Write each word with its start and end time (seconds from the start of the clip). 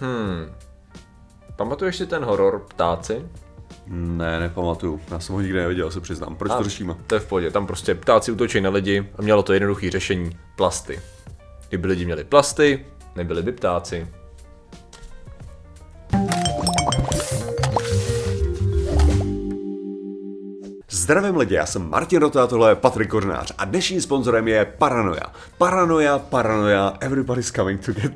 Hmm. 0.00 0.52
Pamatuješ 1.56 1.96
si 1.96 2.06
ten 2.06 2.24
horor 2.24 2.64
Ptáci? 2.68 3.22
Ne, 3.86 4.40
nepamatuju. 4.40 5.00
Já 5.10 5.20
jsem 5.20 5.34
ho 5.34 5.40
nikdy 5.40 5.58
neviděl, 5.58 5.90
se 5.90 6.00
přiznám. 6.00 6.36
Proč 6.36 6.52
A, 6.52 6.56
to 6.56 6.64
řešíme? 6.64 6.94
To 7.06 7.14
je 7.14 7.20
v 7.20 7.26
pohodě. 7.26 7.50
Tam 7.50 7.66
prostě 7.66 7.94
ptáci 7.94 8.32
útočí 8.32 8.60
na 8.60 8.70
lidi 8.70 9.10
a 9.18 9.22
mělo 9.22 9.42
to 9.42 9.52
jednoduché 9.52 9.90
řešení. 9.90 10.38
Plasty. 10.56 11.00
Kdyby 11.68 11.88
lidi 11.88 12.04
měli 12.04 12.24
plasty, 12.24 12.86
nebyli 13.16 13.42
by 13.42 13.52
ptáci. 13.52 14.08
Zdravím 21.06 21.36
lidi, 21.36 21.54
já 21.54 21.66
jsem 21.66 21.90
Martin 21.90 22.20
Rota 22.20 22.42
a 22.42 22.46
tohle 22.46 22.70
je 22.70 22.74
Patrik 22.74 23.08
Kořnář 23.10 23.52
a 23.58 23.64
dnešním 23.64 24.00
sponzorem 24.00 24.48
je 24.48 24.64
Paranoia. 24.78 25.22
Paranoia, 25.58 26.18
paranoia, 26.18 26.92
everybody's 27.00 27.50
coming 27.52 27.84
to 27.86 27.92
get, 27.92 28.12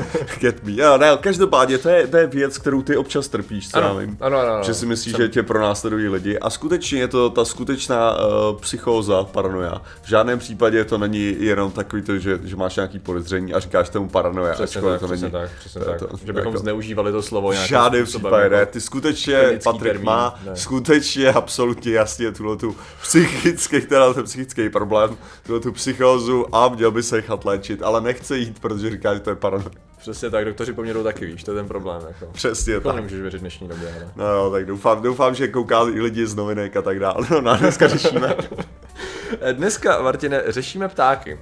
get 0.40 0.64
me. 0.64 0.72
Jo, 0.72 0.98
ne, 0.98 1.06
každopádně 1.20 1.78
to 1.78 1.88
je, 1.88 2.06
to 2.06 2.16
je 2.16 2.26
věc, 2.26 2.58
kterou 2.58 2.82
ty 2.82 2.96
občas 2.96 3.28
trpíš, 3.28 3.70
co 3.70 3.76
Ano, 3.78 3.86
já 3.86 3.92
vím. 3.94 4.16
ano, 4.20 4.38
ano, 4.38 4.52
ano. 4.52 4.62
Že 4.64 4.74
si 4.74 4.86
myslíš, 4.86 5.16
že 5.16 5.28
tě 5.28 5.42
pronásledují 5.42 6.08
lidi 6.08 6.38
a 6.38 6.50
skutečně 6.50 7.00
je 7.00 7.08
to 7.08 7.30
ta 7.30 7.44
skutečná 7.44 8.16
uh, 8.16 8.56
psychóza, 8.60 9.24
paranoia. 9.24 9.82
V 10.02 10.08
žádném 10.08 10.38
případě 10.38 10.84
to 10.84 10.98
není 10.98 11.36
jenom 11.38 11.70
takový 11.72 12.02
to, 12.02 12.18
že, 12.18 12.38
že 12.44 12.56
máš 12.56 12.76
nějaký 12.76 12.98
podezření 12.98 13.54
a 13.54 13.60
říkáš 13.60 13.88
tomu 13.88 14.08
paranoia, 14.08 14.52
Přesně 14.54 14.78
ačkoliv 14.78 14.92
tak, 14.94 15.00
to 15.00 15.06
přesně 15.06 15.22
není. 15.28 15.32
tak, 15.32 15.50
přesně 15.58 15.80
to- 15.80 15.86
tak. 15.90 15.98
to- 15.98 16.16
že 16.26 16.32
bychom 16.32 16.48
jako- 16.52 16.58
zneužívali 16.58 17.12
to 17.12 17.22
slovo 17.22 17.52
nějakým 17.52 17.68
žádném 17.68 18.06
způsobem, 18.06 18.32
případě 18.32 18.48
ne. 18.50 18.56
jako- 18.56 18.72
Ty 18.72 18.80
skutečně, 18.80 19.58
Patrik 19.64 19.82
termín, 19.92 20.06
má 20.06 20.34
ne. 20.46 20.56
skutečně 20.56 21.28
absolutně 21.32 21.92
jasně 21.92 22.32
tuhle 22.36 22.56
tu 22.56 22.76
psychický, 23.02 23.80
teda 23.80 24.12
ten 24.14 24.24
psychický 24.24 24.68
problém, 24.68 25.16
tuhle 25.46 25.60
tu 25.60 25.72
psychózu 25.72 26.54
a 26.54 26.68
měl 26.68 26.90
by 26.90 27.02
se 27.02 27.16
nechat 27.16 27.44
léčit, 27.44 27.82
ale 27.82 28.00
nechce 28.00 28.38
jít, 28.38 28.60
protože 28.60 28.90
říká, 28.90 29.14
že 29.14 29.20
to 29.20 29.30
je 29.30 29.36
paranoia. 29.36 29.70
Přesně 29.98 30.30
tak, 30.30 30.44
doktoři 30.44 30.72
poměrou 30.72 31.02
taky 31.02 31.26
víš, 31.26 31.44
to 31.44 31.50
je 31.50 31.54
ten 31.56 31.68
problém. 31.68 32.02
Jako. 32.08 32.32
Přesně 32.32 32.74
To 32.74 32.88
tak. 32.88 32.96
nemůžeš 32.96 33.20
věřit 33.20 33.36
v 33.38 33.40
dnešní 33.40 33.68
době. 33.68 33.94
Ale. 33.96 34.10
No 34.16 34.24
jo, 34.24 34.50
tak 34.50 34.66
doufám, 34.66 35.02
doufám, 35.02 35.34
že 35.34 35.48
kouká 35.48 35.80
i 35.82 36.00
lidi 36.00 36.26
z 36.26 36.34
novinek 36.34 36.76
a 36.76 36.82
tak 36.82 36.98
dále. 37.00 37.26
No, 37.30 37.40
no 37.40 37.56
dneska 37.56 37.88
řešíme. 37.88 38.36
Dneska, 39.52 40.02
Martine, 40.02 40.42
řešíme 40.46 40.88
ptáky. 40.88 41.40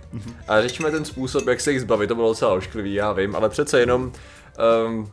A 0.48 0.62
řešíme 0.62 0.91
ten 0.91 1.05
způsob, 1.05 1.47
jak 1.47 1.61
se 1.61 1.72
jich 1.72 1.81
zbavit. 1.81 2.06
To 2.06 2.14
bylo 2.14 2.28
docela 2.28 2.53
ošklivý, 2.53 2.94
já 2.94 3.12
vím, 3.12 3.36
ale 3.36 3.48
přece 3.48 3.81
jenom 3.81 4.12
um, 4.86 5.11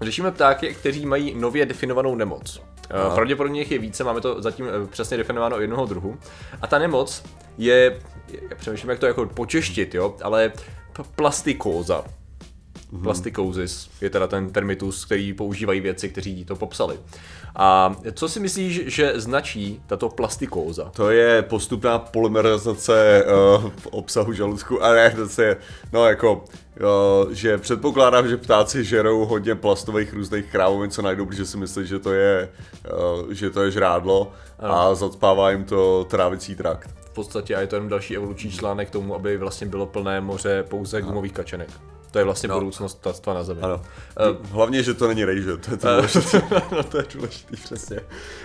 řešíme 0.00 0.30
ptáky, 0.30 0.74
kteří 0.74 1.06
mají 1.06 1.34
nově 1.34 1.66
definovanou 1.66 2.14
nemoc. 2.14 2.62
Uh, 3.08 3.14
pravděpodobně 3.14 3.60
jich 3.60 3.70
je 3.70 3.78
více, 3.78 4.04
máme 4.04 4.20
to 4.20 4.42
zatím 4.42 4.66
eh, 4.68 4.86
přesně 4.86 5.16
definováno 5.16 5.60
jednoho 5.60 5.86
druhu. 5.86 6.18
A 6.62 6.66
ta 6.66 6.78
nemoc 6.78 7.22
je, 7.58 7.98
já 8.50 8.56
přemýšlím, 8.56 8.90
jak 8.90 8.98
to 8.98 9.06
jako 9.06 9.26
počeštit, 9.26 9.94
jo, 9.94 10.14
ale 10.22 10.52
p- 10.92 11.02
plastikóza. 12.90 13.02
Plastikózis 13.02 13.90
je 14.00 14.10
teda 14.10 14.26
ten 14.26 14.50
termitus, 14.50 15.04
který 15.04 15.32
používají 15.32 15.80
věci, 15.80 16.08
kteří 16.08 16.44
to 16.44 16.56
popsali. 16.56 16.98
A 17.56 17.96
co 18.12 18.28
si 18.28 18.40
myslíš, 18.40 18.82
že 18.86 19.12
značí 19.16 19.82
tato 19.86 20.08
plastikóza? 20.08 20.90
To 20.94 21.10
je 21.10 21.42
postupná 21.42 21.98
polymerizace 21.98 23.24
uh, 23.24 23.70
v 23.76 23.86
obsahu 23.86 24.32
žaludku, 24.32 24.84
a 24.84 24.92
ne, 24.92 25.16
to 25.36 25.42
je, 25.42 25.56
no 25.92 26.06
jako, 26.06 26.34
uh, 26.34 27.32
že 27.32 27.58
předpokládám, 27.58 28.28
že 28.28 28.36
ptáci 28.36 28.84
žerou 28.84 29.26
hodně 29.26 29.54
plastových 29.54 30.12
různých 30.12 30.44
krávovin, 30.52 30.90
co 30.90 31.02
najdou, 31.02 31.26
protože 31.26 31.46
si 31.46 31.56
myslí, 31.56 31.86
že 31.86 31.98
to 31.98 32.12
je, 32.12 32.48
uh, 33.22 33.32
že 33.32 33.50
to 33.50 33.62
je 33.62 33.70
žrádlo 33.70 34.32
a 34.58 34.94
zacpává 34.94 35.50
jim 35.50 35.64
to 35.64 36.06
trávicí 36.10 36.56
trakt. 36.56 36.90
v 37.10 37.14
podstatě 37.14 37.56
a 37.56 37.60
je 37.60 37.66
to 37.66 37.76
jenom 37.76 37.88
další 37.88 38.16
evoluční 38.16 38.50
článek 38.50 38.88
k 38.88 38.92
tomu, 38.92 39.14
aby 39.14 39.36
vlastně 39.36 39.66
bylo 39.66 39.86
plné 39.86 40.20
moře 40.20 40.64
pouze 40.68 41.02
gumových 41.02 41.32
kačenek. 41.32 41.70
To 42.10 42.18
je 42.18 42.24
vlastně 42.24 42.48
budoucnost 42.48 42.94
ptactva 42.94 43.34
na 43.34 43.44
zemi. 43.44 43.60
Ano. 43.62 43.82
Hlavně, 44.50 44.82
že 44.82 44.94
to 44.94 45.08
není 45.08 45.24
rejže, 45.24 45.56
to 45.56 45.70
je 45.70 45.76
to 45.76 45.88
důležitý. 45.96 46.38
no 46.72 46.82
to 46.82 46.96
je 46.96 47.04
důležitý, 47.14 47.56
přesně. 47.56 48.00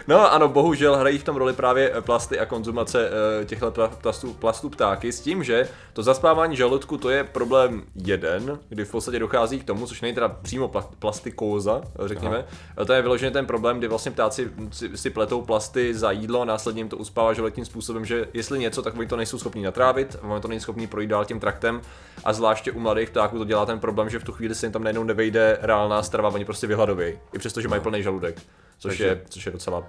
No 0.08 0.34
ano, 0.34 0.48
bohužel 0.48 0.96
hrají 0.96 1.18
v 1.18 1.24
tom 1.24 1.36
roli 1.36 1.54
právě 1.54 1.92
eh, 1.94 2.02
plasty 2.02 2.40
a 2.40 2.46
konzumace 2.46 3.10
eh, 3.42 3.46
těchto 3.46 3.72
pla- 3.72 3.90
plastů, 4.02 4.34
plastů 4.34 4.70
ptáky 4.70 5.12
s 5.12 5.20
tím, 5.20 5.44
že 5.44 5.70
to 5.94 6.04
zaspávání 6.04 6.56
žaludku 6.56 6.98
to 6.98 7.10
je 7.10 7.24
problém 7.24 7.84
jeden, 7.96 8.60
kdy 8.70 8.86
v 8.86 8.92
podstatě 8.92 9.20
dochází 9.20 9.60
k 9.60 9.64
tomu, 9.64 9.88
což 9.88 10.02
není 10.02 10.14
teda 10.14 10.30
přímo 10.30 10.68
pla- 10.68 10.88
plastikóza, 11.00 11.82
eh, 12.04 12.08
řekněme, 12.08 12.46
to 12.86 12.94
je 12.94 13.02
vyloženě 13.02 13.32
ten 13.32 13.46
problém, 13.46 13.78
kdy 13.78 13.88
vlastně 13.88 14.12
ptáci 14.12 14.52
si, 14.72 14.98
si 14.98 15.10
pletou 15.10 15.42
plasty 15.42 15.94
za 15.94 16.12
jídlo 16.12 16.42
a 16.42 16.46
následně 16.46 16.80
jim 16.80 16.90
to 16.90 16.98
uspává 16.98 17.34
žaludek 17.34 17.56
tím 17.56 17.66
způsobem, 17.66 18.06
že 18.06 18.28
jestli 18.34 18.60
něco, 18.60 18.82
tak 18.82 18.98
oni 18.98 19.08
to 19.08 19.18
nejsou 19.18 19.38
schopni 19.38 19.64
natrávit, 19.64 20.18
oni 20.22 20.42
to 20.42 20.48
nejsou 20.48 20.64
schopni 20.64 20.88
projít 20.88 21.08
dál 21.08 21.26
tím 21.26 21.40
traktem 21.40 21.82
a 22.24 22.34
zvláště 22.34 22.72
u 22.72 22.80
mladých 22.80 23.10
ptáků 23.10 23.38
to 23.38 23.46
dělá 23.46 23.55
ten 23.66 23.80
problém, 23.80 24.10
že 24.10 24.20
v 24.20 24.24
tu 24.24 24.32
chvíli 24.32 24.56
se 24.56 24.66
jim 24.66 24.74
tam 24.74 24.84
najednou 24.84 25.04
nevejde 25.04 25.58
reálná 25.62 26.04
strava, 26.04 26.30
oni 26.30 26.46
prostě 26.46 26.68
vyhladovějí, 26.68 27.20
i 27.34 27.40
přesto, 27.40 27.62
že 27.62 27.68
mají 27.68 27.82
plný 27.82 28.04
žaludek, 28.04 28.36
což, 28.80 28.92
Takže- 28.92 29.06
je, 29.06 29.22
což 29.30 29.46
je 29.46 29.52
docela 29.52 29.84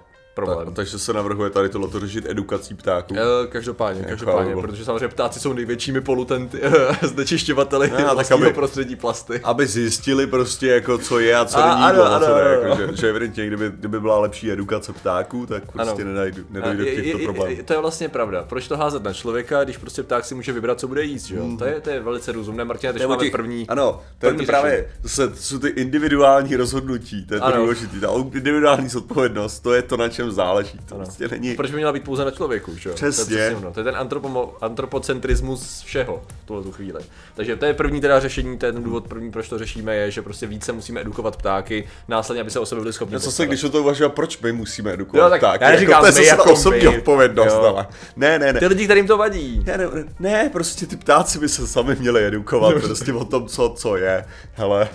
problém. 0.45 0.73
Takže 0.73 0.99
se 0.99 1.13
navrhuje 1.13 1.49
tady 1.49 1.69
tohle 1.69 1.99
řešit 1.99 2.25
edukací 2.29 2.75
ptáků. 2.75 3.15
Eh, 3.17 3.47
Každopádně, 3.47 4.03
každopádně, 4.03 4.49
nebo- 4.49 4.61
protože 4.61 4.85
samozřejmě 4.85 5.07
ptáci 5.07 5.39
jsou 5.39 5.53
největšími 5.53 6.01
polutenty, 6.01 6.61
znečišťovateli 7.01 7.89
tak 7.89 8.13
vlastního 8.13 8.45
aby- 8.45 8.53
prostředí 8.53 8.95
plasty. 8.95 9.39
Aby 9.43 9.67
zjistili 9.67 10.27
prostě 10.27 10.67
jako 10.67 10.97
co 10.97 11.19
je 11.19 11.35
a 11.35 11.45
co 11.45 11.57
A, 11.57 11.67
není 11.69 11.85
ano, 11.85 12.03
a 12.03 12.07
ano, 12.15 12.25
ano, 12.25 12.35
jako, 12.37 12.65
ano. 12.65 12.75
že, 12.75 12.97
že 13.01 13.09
evidentně 13.09 13.47
kdyby, 13.47 13.71
kdyby 13.79 13.99
byla 13.99 14.19
lepší 14.19 14.51
edukace 14.51 14.93
ptáků, 14.93 15.45
tak 15.45 15.71
prostě 15.71 16.01
Ano. 16.01 16.11
nedojde, 16.13 16.41
A 16.41 16.53
nedojde 16.53 16.85
k 16.91 17.03
těchto 17.03 17.19
problémů. 17.23 17.55
To 17.65 17.73
je 17.73 17.79
vlastně 17.79 18.09
pravda. 18.09 18.43
Proč 18.49 18.67
to 18.67 18.77
házet 18.77 19.03
na 19.03 19.13
člověka, 19.13 19.63
když 19.63 19.77
prostě 19.77 20.03
pták 20.03 20.25
si 20.25 20.35
může 20.35 20.51
vybrat, 20.53 20.79
co 20.79 20.87
bude 20.87 21.03
jíst, 21.03 21.25
že 21.25 21.35
jo? 21.35 21.45
To, 21.59 21.65
je, 21.65 21.81
to 21.81 21.89
je 21.89 21.99
velice 21.99 22.31
rozumné. 22.31 22.65
Martina, 22.65 22.93
teď 22.93 23.05
máme 23.07 23.23
těch- 23.23 23.31
první. 23.31 23.65
Ano, 23.69 24.01
to 24.19 24.25
je 24.27 24.33
právě, 24.33 24.89
jsou 25.35 25.59
ty 25.59 25.67
individuální 25.67 26.55
rozhodnutí, 26.55 27.25
to 27.25 27.33
je 27.33 27.39
to 27.39 27.51
důležité. 27.55 27.99
Ta 27.99 28.07
individuální 28.33 28.89
zodpovědnost, 28.89 29.59
to 29.59 29.73
je 29.73 29.81
to, 29.81 29.97
na 29.97 30.09
čem 30.09 30.26
záleží. 30.31 30.79
To 30.85 30.95
prostě 30.95 31.27
není... 31.27 31.55
Proč 31.55 31.71
by 31.71 31.77
měla 31.77 31.93
být 31.93 32.03
pouze 32.03 32.25
na 32.25 32.31
člověku, 32.31 32.77
že? 32.77 32.89
Přesně. 32.89 33.25
To 33.25 33.31
je, 33.31 33.37
přesně 33.37 33.55
ono. 33.55 33.73
to 33.73 33.79
je 33.79 33.83
ten 33.83 33.95
antropomo, 33.95 34.53
antropocentrismus 34.61 35.81
všeho 35.81 36.21
v 36.43 36.47
tuhle 36.47 36.63
tu 36.63 36.71
chvíli. 36.71 36.99
Takže 37.35 37.55
to 37.55 37.65
je 37.65 37.73
první 37.73 38.01
teda 38.01 38.19
řešení, 38.19 38.57
to 38.57 38.65
je 38.65 38.71
ten 38.73 38.83
důvod 38.83 39.07
první, 39.07 39.31
proč 39.31 39.49
to 39.49 39.57
řešíme, 39.57 39.95
je, 39.95 40.11
že 40.11 40.21
prostě 40.21 40.47
více 40.47 40.71
musíme 40.73 41.01
edukovat 41.01 41.37
ptáky, 41.37 41.87
následně, 42.07 42.41
aby 42.41 42.51
se 42.51 42.59
o 42.59 42.65
sebe 42.65 42.81
byli 42.81 42.93
schopni. 42.93 43.13
No 43.13 43.19
co 43.19 43.31
se, 43.31 43.45
když 43.45 43.63
o 43.63 43.69
to 43.69 43.81
uvažuje, 43.81 44.09
proč 44.09 44.39
my 44.39 44.51
musíme 44.51 44.93
edukovat 44.93 45.23
Jo, 45.23 45.29
tak 45.29 45.39
ptáky? 45.41 45.63
já 45.63 45.69
neříkám 45.69 46.05
jako, 46.05 46.15
to 46.15 46.21
je 46.21 46.27
jako 46.27 46.53
osobní 46.53 46.87
odpovědnost, 46.87 47.53
ale. 47.53 47.87
Ne, 48.15 48.39
ne, 48.39 48.53
ne. 48.53 48.59
Ty 48.59 48.67
lidi, 48.67 48.85
kterým 48.85 49.07
to 49.07 49.17
vadí. 49.17 49.63
Ne, 49.65 49.77
ne, 49.77 49.85
ne, 50.19 50.49
prostě 50.53 50.85
ty 50.85 50.97
ptáci 50.97 51.39
by 51.39 51.49
se 51.49 51.67
sami 51.67 51.95
měli 51.95 52.25
edukovat 52.27 52.75
prostě 52.83 53.13
o 53.13 53.25
tom, 53.25 53.47
co, 53.47 53.73
co 53.77 53.97
je. 53.97 54.25
Hele, 54.53 54.89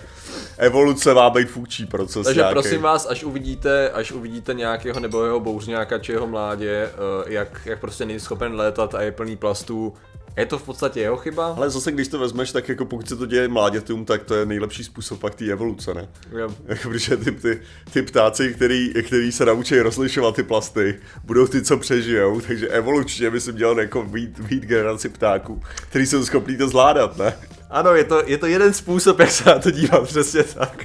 evoluce 0.59 1.15
má 1.15 1.31
být 1.31 1.51
funkční 1.51 1.87
proces 1.87 2.25
Takže 2.25 2.41
nějaký. 2.41 2.53
prosím 2.53 2.83
vás, 2.83 3.07
až 3.11 3.25
uvidíte, 3.25 3.91
až 3.91 4.13
uvidíte 4.13 4.55
nějakého 4.55 5.01
nebo 5.01 5.25
jeho 5.25 5.41
bouřňáka 5.41 5.99
či 5.99 6.13
jeho 6.13 6.27
mládě, 6.27 6.71
eh, 6.71 7.33
jak, 7.33 7.61
jak 7.65 7.81
prostě 7.81 8.05
není 8.05 8.21
schopen 8.21 8.55
létat 8.55 8.95
a 8.95 9.03
je 9.03 9.13
plný 9.13 9.37
plastů, 9.37 9.95
je 10.37 10.47
to 10.47 10.59
v 10.59 10.63
podstatě 10.63 11.01
jeho 11.01 11.17
chyba? 11.17 11.55
Ale 11.57 11.71
zase, 11.71 11.93
když 11.93 12.09
to 12.09 12.19
vezmeš, 12.19 12.53
tak 12.53 12.69
jako 12.69 12.85
pokud 12.85 13.09
se 13.09 13.17
to 13.17 13.27
děje 13.27 13.49
mládětům, 13.49 14.05
tak 14.05 14.23
to 14.23 14.35
je 14.35 14.47
nejlepší 14.47 14.85
způsob 14.85 15.21
pak 15.21 15.35
té 15.35 15.45
evoluce, 15.45 15.95
ne? 15.95 16.09
Jo. 16.39 16.49
Jako, 16.67 16.89
protože 16.89 17.17
ty, 17.17 17.33
ty, 17.33 17.61
ty 17.93 18.03
ptáci, 18.03 18.55
který, 18.55 18.93
který 19.07 19.33
se 19.33 19.45
naučí 19.45 19.79
rozlišovat 19.81 20.35
ty 20.35 20.43
plasty, 20.43 21.01
budou 21.25 21.47
ty, 21.47 21.63
co 21.63 21.77
přežijou, 21.77 22.41
takže 22.41 22.69
evolučně 22.69 23.31
by 23.31 23.41
si 23.41 23.53
měl 23.53 23.81
jako 23.81 24.03
být, 24.03 24.41
být 24.41 24.63
generaci 24.63 25.09
ptáků, 25.09 25.63
který 25.89 26.07
jsou 26.07 26.25
schopní 26.25 26.57
to 26.57 26.69
zvládat, 26.69 27.19
ne? 27.19 27.35
Ano, 27.73 27.95
je 27.95 28.05
to, 28.05 28.23
je 28.27 28.39
to 28.39 28.47
jeden 28.47 28.73
způsob, 28.75 29.19
jak 29.19 29.31
se 29.31 29.45
na 29.51 29.59
to 29.59 29.71
dívat, 29.71 30.03
přesně 30.05 30.43
tak. 30.45 30.85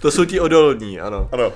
To 0.00 0.10
jsou 0.10 0.24
ti 0.24 0.40
odolní, 0.40 1.00
ano. 1.00 1.28
Ano. 1.32 1.46
Uh, 1.48 1.52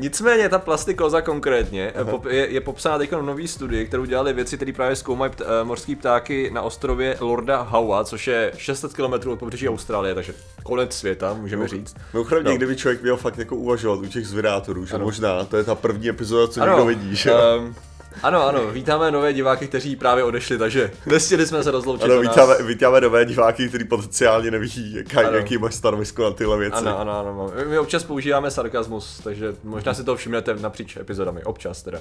nicméně 0.00 0.48
ta 0.48 0.58
plastikoza 0.58 1.20
konkrétně 1.20 1.92
uh 2.02 2.10
pop, 2.10 2.24
je, 2.26 2.48
je 2.50 2.60
popsána 2.60 2.98
teď 2.98 3.12
v 3.12 3.22
nový 3.22 3.48
studii, 3.48 3.86
kterou 3.86 4.04
dělali 4.04 4.32
věci, 4.32 4.56
kteří 4.56 4.72
právě 4.72 4.96
zkoumají 4.96 5.32
pt, 5.32 5.40
uh, 5.40 5.46
mořský 5.62 5.96
ptáky 5.96 6.50
na 6.54 6.62
ostrově 6.62 7.16
Lorda 7.20 7.60
Howa, 7.62 8.04
což 8.04 8.26
je 8.26 8.52
600 8.56 8.92
km 8.94 9.12
od 9.30 9.38
pobřeží 9.38 9.68
Austrálie, 9.68 10.14
takže 10.14 10.34
konec 10.62 10.92
světa, 10.96 11.34
můžeme 11.34 11.68
říct. 11.68 11.94
Mimochodem, 12.12 12.44
No. 12.44 12.50
někdy 12.50 12.66
by 12.66 12.76
člověk 12.76 13.02
měl 13.02 13.16
fakt 13.16 13.38
jako 13.38 13.56
uvažovat 13.56 13.98
u 14.00 14.06
těch 14.06 14.26
zvědátorů, 14.26 14.84
že 14.86 14.94
Ano. 14.94 15.04
možná 15.04 15.44
to 15.44 15.56
je 15.56 15.64
ta 15.64 15.74
první 15.74 16.08
epizoda, 16.08 16.52
co 16.52 16.60
někdo 16.60 16.84
vidí, 16.84 17.16
že? 17.16 17.32
ehm, 17.32 17.74
ano, 18.22 18.46
ano, 18.48 18.66
vítáme 18.70 19.10
nové 19.10 19.32
diváky, 19.32 19.68
kteří 19.68 19.96
právě 19.96 20.24
odešli, 20.24 20.58
takže 20.58 20.90
nestihli 21.06 21.46
jsme 21.46 21.62
se 21.62 21.70
rozloučit. 21.70 22.04
Ano, 22.10 22.20
vítáme, 22.20 22.62
vítáme 22.62 23.00
nové 23.00 23.24
diváky, 23.24 23.68
kteří 23.68 23.84
potenciálně 23.84 24.50
neví, 24.50 24.94
jaká, 24.94 25.20
Ano. 25.28 25.36
jaký 25.36 25.58
máš 25.58 25.74
stanovisko 25.74 26.22
na 26.24 26.30
tyhle 26.30 26.56
věci. 26.58 26.76
Ano, 26.76 26.98
ano, 26.98 27.18
ano. 27.18 27.52
My- 27.68 27.78
občas 27.78 28.04
používáme 28.04 28.50
sarkazmus, 28.50 29.20
takže 29.24 29.54
možná 29.64 29.94
si 29.94 30.04
to 30.04 30.16
všimnete 30.16 30.54
napříč 30.54 30.96
epizodami, 30.96 31.44
občas 31.44 31.82
teda. 31.82 31.98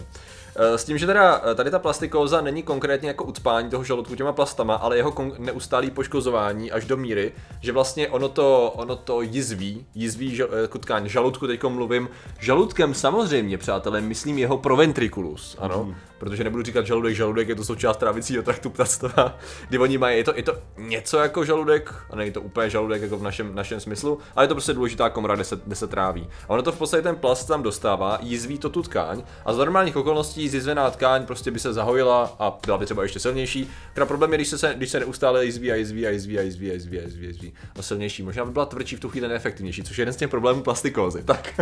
Eh, 0.55 0.77
S 0.77 0.83
tím, 0.83 0.97
že 0.97 1.05
teda 1.05 1.41
eh, 1.51 1.55
tady 1.55 1.71
ta 1.71 1.79
plastikóza 1.79 2.41
není 2.41 2.63
konkrétně 2.63 3.07
jako 3.07 3.23
ucpání 3.23 3.69
toho 3.69 3.83
žaludku 3.83 4.15
těma 4.15 4.33
plastama, 4.33 4.75
ale 4.75 4.97
jeho 4.97 5.11
kon- 5.11 5.33
neustálý 5.39 5.91
poškozování 5.91 6.71
až 6.71 6.85
do 6.85 6.97
míry, 6.97 7.31
že 7.61 7.71
vlastně 7.71 8.07
ono 8.09 8.29
to, 8.29 8.71
ono 8.75 8.95
to 8.95 9.21
jizví, 9.21 9.85
jizví 9.95 10.35
žal, 10.35 10.47
eh, 10.51 10.61
jako 10.61 10.77
tkáň 10.77 11.09
žaludku, 11.09 11.47
teďko 11.47 11.69
mluvím 11.69 12.09
žaludkem 12.39 12.93
samozřejmě, 12.93 13.57
přátelé, 13.57 14.01
myslím 14.01 14.37
jeho 14.37 14.57
proventriculus, 14.57 15.55
ano. 15.59 15.95
Protože 16.17 16.43
nebudu 16.43 16.63
říkat 16.63 16.85
žaludek, 16.85 17.15
žaludek 17.15 17.49
je 17.49 17.55
to 17.55 17.63
součást 17.63 17.97
trávicího 17.97 18.43
traktu 18.43 18.69
ptactva, 18.69 19.37
kdy 19.69 19.77
oni 19.77 19.97
mají, 19.97 20.17
je 20.17 20.23
to, 20.23 20.33
je 20.35 20.43
to 20.43 20.57
něco 20.77 21.17
jako 21.17 21.45
žaludek, 21.45 21.93
a 22.09 22.15
není 22.15 22.31
to 22.31 22.41
úplně 22.41 22.69
žaludek 22.69 23.01
jako 23.01 23.17
v 23.17 23.23
našem, 23.23 23.55
našem 23.55 23.79
smyslu, 23.79 24.19
ale 24.35 24.43
je 24.43 24.47
to 24.47 24.55
prostě 24.55 24.73
důležitá 24.73 25.09
komora, 25.09 25.35
kde 25.35 25.43
se, 25.43 25.59
kde 25.65 25.75
se 25.75 25.87
tráví. 25.87 26.29
A 26.47 26.49
ono 26.49 26.61
to 26.61 26.71
v 26.71 26.77
podstatě 26.77 27.03
ten 27.03 27.15
plast 27.15 27.47
tam 27.47 27.63
dostává, 27.63 28.19
jízví 28.21 28.57
to 28.57 28.69
tu 28.69 28.81
tkáň 28.81 29.23
a 29.45 29.53
za 29.53 29.59
normálních 29.59 29.95
okolností 29.95 30.49
zjizvená 30.49 30.91
tkáň 30.91 31.25
prostě 31.25 31.51
by 31.51 31.59
se 31.59 31.73
zahojila 31.73 32.35
a 32.39 32.57
byla 32.65 32.77
by 32.77 32.85
třeba 32.85 33.03
ještě 33.03 33.19
silnější. 33.19 33.69
Teda 33.93 34.05
problém 34.05 34.31
je, 34.31 34.37
když 34.37 34.47
se, 34.47 34.73
když 34.77 34.89
se 34.89 34.99
neustále 34.99 35.45
jízví 35.45 35.71
a 35.71 35.75
jízví 35.75 36.07
a 36.07 36.09
jízví 36.09 36.39
a 36.39 36.41
jízví 36.41 36.69
a 36.69 36.73
jízví 36.73 36.99
a 36.99 37.03
jízví, 37.03 37.25
a 37.25 37.27
jízví 37.27 37.53
a 37.79 37.81
silnější. 37.81 38.23
Možná 38.23 38.45
by 38.45 38.51
byla 38.51 38.65
tvrdší 38.65 38.95
v 38.95 38.99
tu 38.99 39.09
chvíli 39.09 39.27
neefektivnější, 39.27 39.83
což 39.83 39.97
je 39.97 40.01
jeden 40.01 40.13
z 40.13 40.17
těch 40.17 40.29
problémů 40.29 40.61
plastikózy. 40.61 41.23
Tak. 41.23 41.59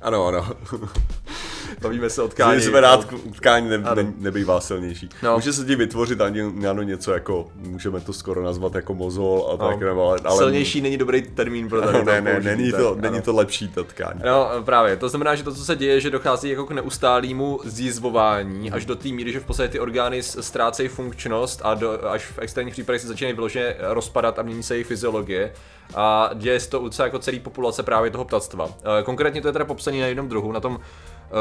Ano, 0.00 0.26
ano. 0.26 0.48
Bavíme 1.80 2.10
se 2.10 2.22
o 2.22 2.28
tkání. 2.28 2.66
rád 2.72 3.08
tkání 3.36 3.68
ne, 3.68 3.78
ne, 3.78 4.12
nebývá 4.18 4.60
silnější. 4.60 5.08
No. 5.22 5.34
Může 5.34 5.52
se 5.52 5.64
ti 5.64 5.76
vytvořit 5.76 6.20
ani 6.20 6.68
ano, 6.68 6.82
něco 6.82 7.12
jako, 7.12 7.48
můžeme 7.56 8.00
to 8.00 8.12
skoro 8.12 8.44
nazvat 8.44 8.74
jako 8.74 8.94
mozol 8.94 9.50
a 9.54 9.56
tak, 9.56 9.80
no. 9.80 10.02
ale, 10.02 10.20
ale... 10.24 10.38
Silnější 10.38 10.80
není 10.80 10.96
dobrý 10.96 11.22
termín 11.22 11.68
pro 11.68 11.82
tady 11.82 12.04
Ne, 12.10 12.20
ne, 12.20 12.40
není 12.40 12.72
to, 12.72 12.94
tak, 12.94 13.02
není 13.02 13.22
to 13.22 13.32
lepší 13.32 13.68
ta 13.68 13.82
tkání. 13.82 14.20
No 14.26 14.48
právě, 14.64 14.96
to 14.96 15.08
znamená, 15.08 15.34
že 15.34 15.42
to, 15.42 15.54
co 15.54 15.64
se 15.64 15.76
děje, 15.76 16.00
že 16.00 16.10
dochází 16.10 16.50
jako 16.50 16.66
k 16.66 16.70
neustálému 16.70 17.60
zjizvování 17.64 18.68
hmm. 18.68 18.76
až 18.76 18.86
do 18.86 18.96
té 18.96 19.08
míry, 19.08 19.32
že 19.32 19.40
v 19.40 19.44
podstatě 19.44 19.68
ty 19.68 19.80
orgány 19.80 20.22
ztrácejí 20.22 20.88
funkčnost 20.88 21.60
a 21.64 21.74
do, 21.74 22.10
až 22.10 22.24
v 22.24 22.38
extrémních 22.38 22.74
případech 22.74 23.00
se 23.00 23.08
začínají 23.08 23.34
vyloženě 23.34 23.76
rozpadat 23.78 24.38
a 24.38 24.42
mění 24.42 24.62
se 24.62 24.74
jejich 24.74 24.86
fyziologie 24.86 25.52
a 25.94 26.30
děje 26.34 26.60
se 26.60 26.70
to 26.70 26.80
u 26.80 26.90
jako 27.02 27.18
celé 27.18 27.38
populace 27.38 27.82
právě 27.82 28.10
toho 28.10 28.24
ptactva. 28.24 28.68
Eh, 28.68 29.02
konkrétně 29.02 29.40
to 29.40 29.48
je 29.48 29.52
teda 29.52 29.64
popsaný 29.64 30.00
na 30.00 30.06
jednom 30.06 30.28
druhu, 30.28 30.52
na 30.52 30.60
tom 30.60 30.80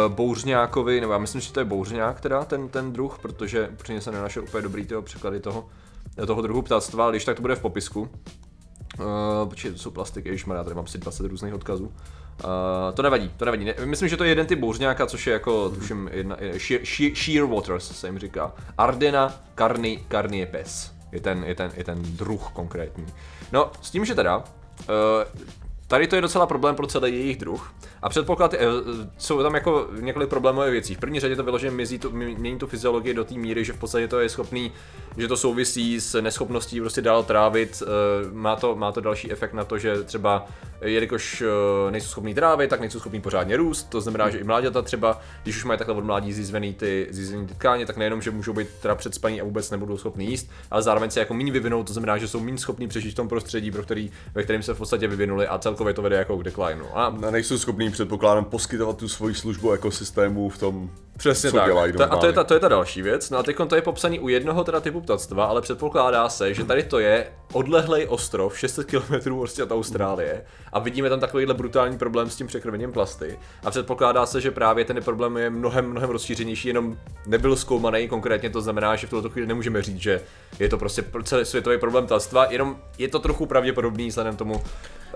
bouřňákovi, 0.08 1.02
nebo 1.02 1.14
já 1.14 1.20
myslím, 1.20 1.42
že 1.42 1.54
to 1.54 1.60
je 1.60 1.66
bouřňák 1.66 2.22
teda, 2.22 2.46
ten, 2.46 2.70
ten 2.70 2.94
druh, 2.94 3.20
protože 3.20 3.68
upřímně 3.68 4.02
se 4.02 4.12
nenašel 4.12 4.44
úplně 4.44 4.62
dobrý 4.62 4.86
tyho 4.86 5.02
překlady 5.02 5.40
toho, 5.40 5.70
toho 6.28 6.42
druhu 6.42 6.62
ptáctva, 6.62 7.04
ale 7.04 7.14
když 7.14 7.26
tak 7.26 7.36
to 7.36 7.42
bude 7.42 7.56
v 7.56 7.62
popisku. 7.62 8.10
Uh, 9.00 9.50
počkej, 9.50 9.72
to 9.72 9.78
jsou 9.78 9.92
plastiky, 9.92 10.30
ježišmar, 10.30 10.58
já 10.58 10.64
tady 10.64 10.76
mám 10.76 10.86
asi 10.86 10.98
20 10.98 11.26
různých 11.26 11.54
odkazů. 11.54 11.86
Uh, 11.86 11.92
to 12.94 13.02
nevadí, 13.02 13.32
to 13.38 13.46
nevadí. 13.46 13.66
Ne, 13.66 13.74
myslím, 13.86 14.10
že 14.10 14.18
to 14.18 14.24
je 14.24 14.30
jeden 14.30 14.46
typ 14.46 14.60
bouřňáka, 14.60 15.06
což 15.06 15.28
je 15.28 15.34
jako, 15.34 15.70
tuším, 15.70 16.10
jedna, 16.14 16.38
sheer, 16.58 16.86
sheer, 16.86 17.16
sheer 17.16 17.46
Waters 17.46 18.00
se 18.00 18.08
jim 18.08 18.20
říká. 18.20 18.54
Ardena 18.78 19.34
carni, 19.58 20.06
carniepes 20.12 20.92
je 21.12 21.22
ten, 21.22 21.44
je, 21.44 21.56
ten, 21.56 21.72
je 21.78 21.84
ten 21.84 22.02
druh 22.02 22.52
konkrétní. 22.54 23.06
No, 23.52 23.72
s 23.82 23.92
tím, 23.92 24.06
že 24.06 24.16
teda, 24.16 24.38
uh, 24.38 24.44
tady 25.90 26.08
to 26.08 26.16
je 26.16 26.22
docela 26.22 26.46
problém 26.46 26.76
pro 26.76 26.88
celý 26.88 27.14
jejich 27.14 27.38
druh, 27.38 27.74
a 28.02 28.10
předpoklad, 28.10 28.54
eh, 28.54 28.58
jsou 29.18 29.44
tam 29.44 29.56
jako 29.56 29.88
několik 30.00 30.30
problémových 30.30 30.72
věcí. 30.72 30.96
V 30.96 31.00
první 31.00 31.20
řadě 31.20 31.36
to 31.36 31.44
vyloženě 31.44 31.72
mizí 31.72 32.00
tu, 32.00 32.12
mění 32.12 32.58
tu 32.58 32.68
fyziologii 32.68 33.14
do 33.14 33.24
té 33.24 33.34
míry, 33.34 33.66
že 33.66 33.74
v 33.74 33.78
podstatě 33.78 34.08
to 34.08 34.20
je 34.20 34.30
schopný, 34.30 34.72
že 35.18 35.28
to 35.28 35.38
souvisí 35.38 36.02
s 36.02 36.22
neschopností 36.22 36.82
prostě 36.82 37.02
dál 37.02 37.24
trávit. 37.24 37.84
Eh, 37.86 37.86
má 38.32 38.56
to, 38.56 38.76
má 38.76 38.92
to 38.92 39.02
další 39.02 39.32
efekt 39.32 39.54
na 39.54 39.64
to, 39.66 39.78
že 39.78 40.04
třeba 40.04 40.46
jelikož 40.82 41.42
eh, 41.42 41.92
nejsou 41.92 42.08
schopní 42.08 42.34
trávit, 42.34 42.70
tak 42.70 42.80
nejsou 42.80 43.00
schopní 43.00 43.22
pořádně 43.22 43.58
růst. 43.58 43.90
To 43.90 44.02
znamená, 44.02 44.30
že 44.30 44.38
i 44.38 44.44
mláďata 44.44 44.82
třeba, 44.82 45.22
když 45.44 45.58
už 45.58 45.66
mají 45.66 45.78
takhle 45.78 45.96
od 45.96 46.04
mládí 46.04 46.34
zizvený 46.34 46.74
ty, 46.74 47.08
zizvený 47.10 47.48
ty 47.48 47.54
tkáně, 47.54 47.86
tak 47.86 47.98
nejenom, 47.98 48.22
že 48.22 48.32
můžou 48.32 48.54
být 48.54 48.68
teda 48.82 48.96
předspaní 48.96 49.42
a 49.42 49.44
vůbec 49.44 49.72
nebudou 49.72 49.98
schopni 49.98 50.26
jíst, 50.26 50.50
ale 50.72 50.82
zároveň 50.82 51.10
se 51.10 51.20
jako 51.20 51.34
méně 51.34 51.52
vyvinou, 51.52 51.84
to 51.84 51.94
znamená, 51.94 52.18
že 52.18 52.28
jsou 52.28 52.40
méně 52.40 52.58
schopní 52.58 52.88
přežít 52.88 53.12
v 53.12 53.16
tom 53.16 53.28
prostředí, 53.28 53.72
pro 53.72 53.84
který, 53.84 54.12
ve 54.36 54.44
kterém 54.44 54.64
se 54.64 54.74
v 54.74 54.78
podstatě 54.78 55.08
vyvinuli 55.08 55.48
a 55.48 55.58
celkově 55.58 55.79
to 55.94 56.02
vede 56.02 56.16
jako 56.16 56.38
k 56.38 56.44
decline. 56.44 56.82
A, 56.94 57.06
a 57.28 57.32
nejsou 57.32 57.58
schopní 57.58 57.92
předpokládám, 57.92 58.46
poskytovat 58.46 58.98
tu 58.98 59.08
svoji 59.08 59.36
službu 59.36 59.72
ekosystému 59.72 60.50
v 60.50 60.58
tom, 60.58 60.90
Přesně 61.18 61.52
co 61.52 61.58
tak. 61.58 61.66
dělají 61.66 61.94
ta, 61.94 62.06
A 62.06 62.18
to 62.18 62.26
je, 62.26 62.34
ta, 62.34 62.44
to 62.44 62.54
je 62.54 62.60
ta 62.60 62.68
další 62.68 63.02
věc. 63.02 63.30
No 63.30 63.38
a 63.38 63.44
teď 63.44 63.56
to 63.68 63.76
je 63.76 63.82
popsaný 63.82 64.20
u 64.20 64.28
jednoho 64.28 64.64
teda 64.64 64.80
typu 64.80 65.02
ptactva, 65.02 65.46
ale 65.46 65.62
předpokládá 65.62 66.30
se, 66.30 66.54
že 66.54 66.64
tady 66.64 66.84
to 66.84 67.00
je 67.00 67.28
odlehlej 67.54 68.06
ostrov 68.10 68.60
600 68.60 68.88
km 68.88 69.38
prostě 69.38 69.64
od 69.64 69.72
Austrálie 69.72 70.44
a 70.74 70.80
vidíme 70.80 71.10
tam 71.10 71.20
takovýhle 71.20 71.54
brutální 71.54 71.98
problém 71.98 72.30
s 72.30 72.36
tím 72.36 72.48
překrvením 72.48 72.92
plasty. 72.92 73.40
A 73.64 73.72
předpokládá 73.72 74.26
se, 74.26 74.42
že 74.42 74.52
právě 74.52 74.86
ten 74.86 75.04
problém 75.04 75.38
je 75.38 75.50
mnohem, 75.50 75.90
mnohem 75.90 76.10
rozšířenější, 76.10 76.68
jenom 76.68 76.98
nebyl 77.28 77.56
zkoumaný 77.56 78.08
konkrétně, 78.08 78.50
to 78.50 78.62
znamená, 78.62 78.96
že 78.96 79.08
v 79.08 79.10
tuto 79.10 79.30
chvíli 79.30 79.48
nemůžeme 79.48 79.82
říct, 79.82 80.02
že 80.02 80.22
je 80.60 80.70
to 80.70 80.78
prostě 80.78 81.04
celý 81.24 81.46
světový 81.46 81.78
problém 81.78 82.06
ptactva, 82.06 82.46
jenom 82.50 82.78
je 82.98 83.08
to 83.08 83.20
trochu 83.20 83.46
pravděpodobný 83.46 84.08
vzhledem 84.08 84.36
tomu, 84.36 84.62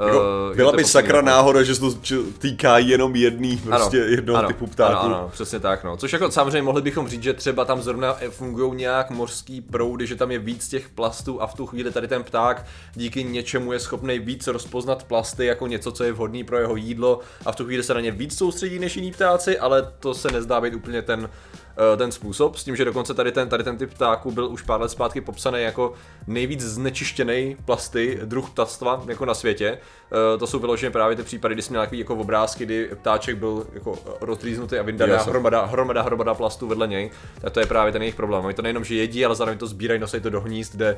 jako, 0.02 0.20
uh, 0.50 0.56
byla 0.56 0.72
by 0.72 0.84
sakra 0.84 1.22
náhoda, 1.22 1.64
že 1.64 1.76
se 1.76 1.82
to 1.82 1.94
týká 2.40 2.78
jenom 2.78 3.16
jedný, 3.16 3.58
prostě 3.58 4.02
ano, 4.02 4.10
jednoho 4.10 4.40
ano, 4.40 4.48
typu 4.48 4.68
ptáků. 4.68 5.06
Ano, 5.06 5.18
ano, 5.18 5.30
přesně 5.34 5.60
tak, 5.60 5.84
no. 5.84 5.98
Což 5.98 6.14
jako 6.14 6.32
samozřejmě 6.32 6.62
mohli 6.62 6.82
bychom 6.82 7.08
říct, 7.08 7.24
že 7.24 7.34
třeba 7.34 7.66
tam 7.66 7.82
zrovna 7.82 8.18
fungují 8.30 8.76
nějak 8.76 9.10
mořský 9.10 9.62
proudy, 9.62 10.08
že 10.08 10.16
tam 10.16 10.32
je 10.32 10.40
víc 10.40 10.68
těch 10.68 10.90
plastů 10.90 11.42
a 11.42 11.48
v 11.48 11.54
tu 11.54 11.66
chvíli 11.66 11.92
tady 11.92 12.08
ten 12.08 12.24
pták 12.24 12.66
díky 12.94 13.24
něčemu 13.24 13.74
je 13.74 13.80
schopný 13.80 14.20
víc 14.20 14.48
rozpoznat 14.48 15.04
plasty 15.04 15.46
jako 15.46 15.68
něco, 15.68 15.92
co 15.92 16.04
je 16.04 16.12
vhodný 16.12 16.44
pro 16.44 16.58
jeho 16.58 16.76
jídlo 16.76 17.20
a 17.46 17.52
v 17.52 17.56
tu 17.56 17.66
chvíli 17.66 17.84
se 17.84 17.94
na 17.94 18.00
ně 18.00 18.12
víc 18.12 18.38
soustředí 18.38 18.80
než 18.80 18.96
jiní 18.96 19.12
ptáci, 19.12 19.60
ale 19.60 19.92
to 20.00 20.14
se 20.14 20.32
nezdá 20.32 20.62
být 20.62 20.76
úplně 20.76 21.02
ten 21.02 21.30
Eh, 21.54 21.63
ten 21.98 22.12
způsob, 22.12 22.56
s 22.56 22.64
tím, 22.64 22.76
že 22.76 22.86
dokonce 22.86 23.14
tady 23.14 23.32
ten, 23.32 23.50
tady 23.50 23.64
ten 23.64 23.78
typ 23.78 23.94
ptáků 23.94 24.32
byl 24.32 24.48
už 24.48 24.62
pár 24.62 24.82
let 24.82 24.90
zpátky 24.90 25.22
popsaný 25.22 25.62
jako 25.62 25.94
nejvíc 26.28 26.62
znečištěný 26.62 27.58
plasty 27.66 28.20
druh 28.26 28.50
ptactva 28.50 29.04
jako 29.08 29.26
na 29.26 29.34
světě. 29.34 29.78
Eh, 29.78 30.38
to 30.38 30.48
jsou 30.48 30.60
vyloženě 30.60 30.92
právě 30.92 31.16
ty 31.16 31.24
případy, 31.24 31.56
kdy 31.56 31.62
jsme 31.62 31.80
měli 31.80 31.98
jako 31.98 32.16
obrázky, 32.16 32.66
kdy 32.66 32.90
ptáček 32.96 33.38
byl 33.38 33.66
jako 33.74 34.00
roztrýznutý 34.22 34.76
a 34.76 34.84
vyndaná 34.84 35.24
hromada, 35.24 35.66
hromada, 35.66 36.02
hromada 36.02 36.34
plastů 36.34 36.68
vedle 36.68 36.88
něj. 36.88 37.12
Tak 37.42 37.54
to 37.54 37.60
je 37.60 37.66
právě 37.66 37.92
ten 37.94 38.02
jejich 38.02 38.16
problém. 38.16 38.46
Oni 38.46 38.54
to 38.54 38.62
nejenom, 38.62 38.84
že 38.84 38.96
jedí, 38.96 39.26
ale 39.26 39.36
zároveň 39.36 39.58
to 39.58 39.68
sbírají, 39.68 40.00
nosí 40.00 40.20
to 40.20 40.30
do 40.30 40.42
hnízd, 40.42 40.76
kde 40.76 40.98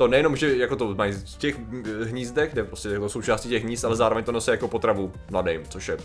to 0.00 0.08
nejenom, 0.08 0.36
že 0.36 0.56
jako 0.56 0.76
to 0.76 0.94
mají 0.94 1.12
v 1.12 1.38
těch 1.38 1.58
hnízdech, 2.02 2.52
kde 2.52 2.64
prostě 2.64 2.88
jako 2.88 3.08
součástí 3.08 3.48
těch 3.48 3.64
hnízd, 3.64 3.84
ale 3.84 3.96
zároveň 3.96 4.24
to 4.24 4.32
nosí 4.32 4.50
jako 4.50 4.68
potravu 4.68 5.12
mladým, 5.30 5.60
což 5.68 5.88
je 5.88 5.96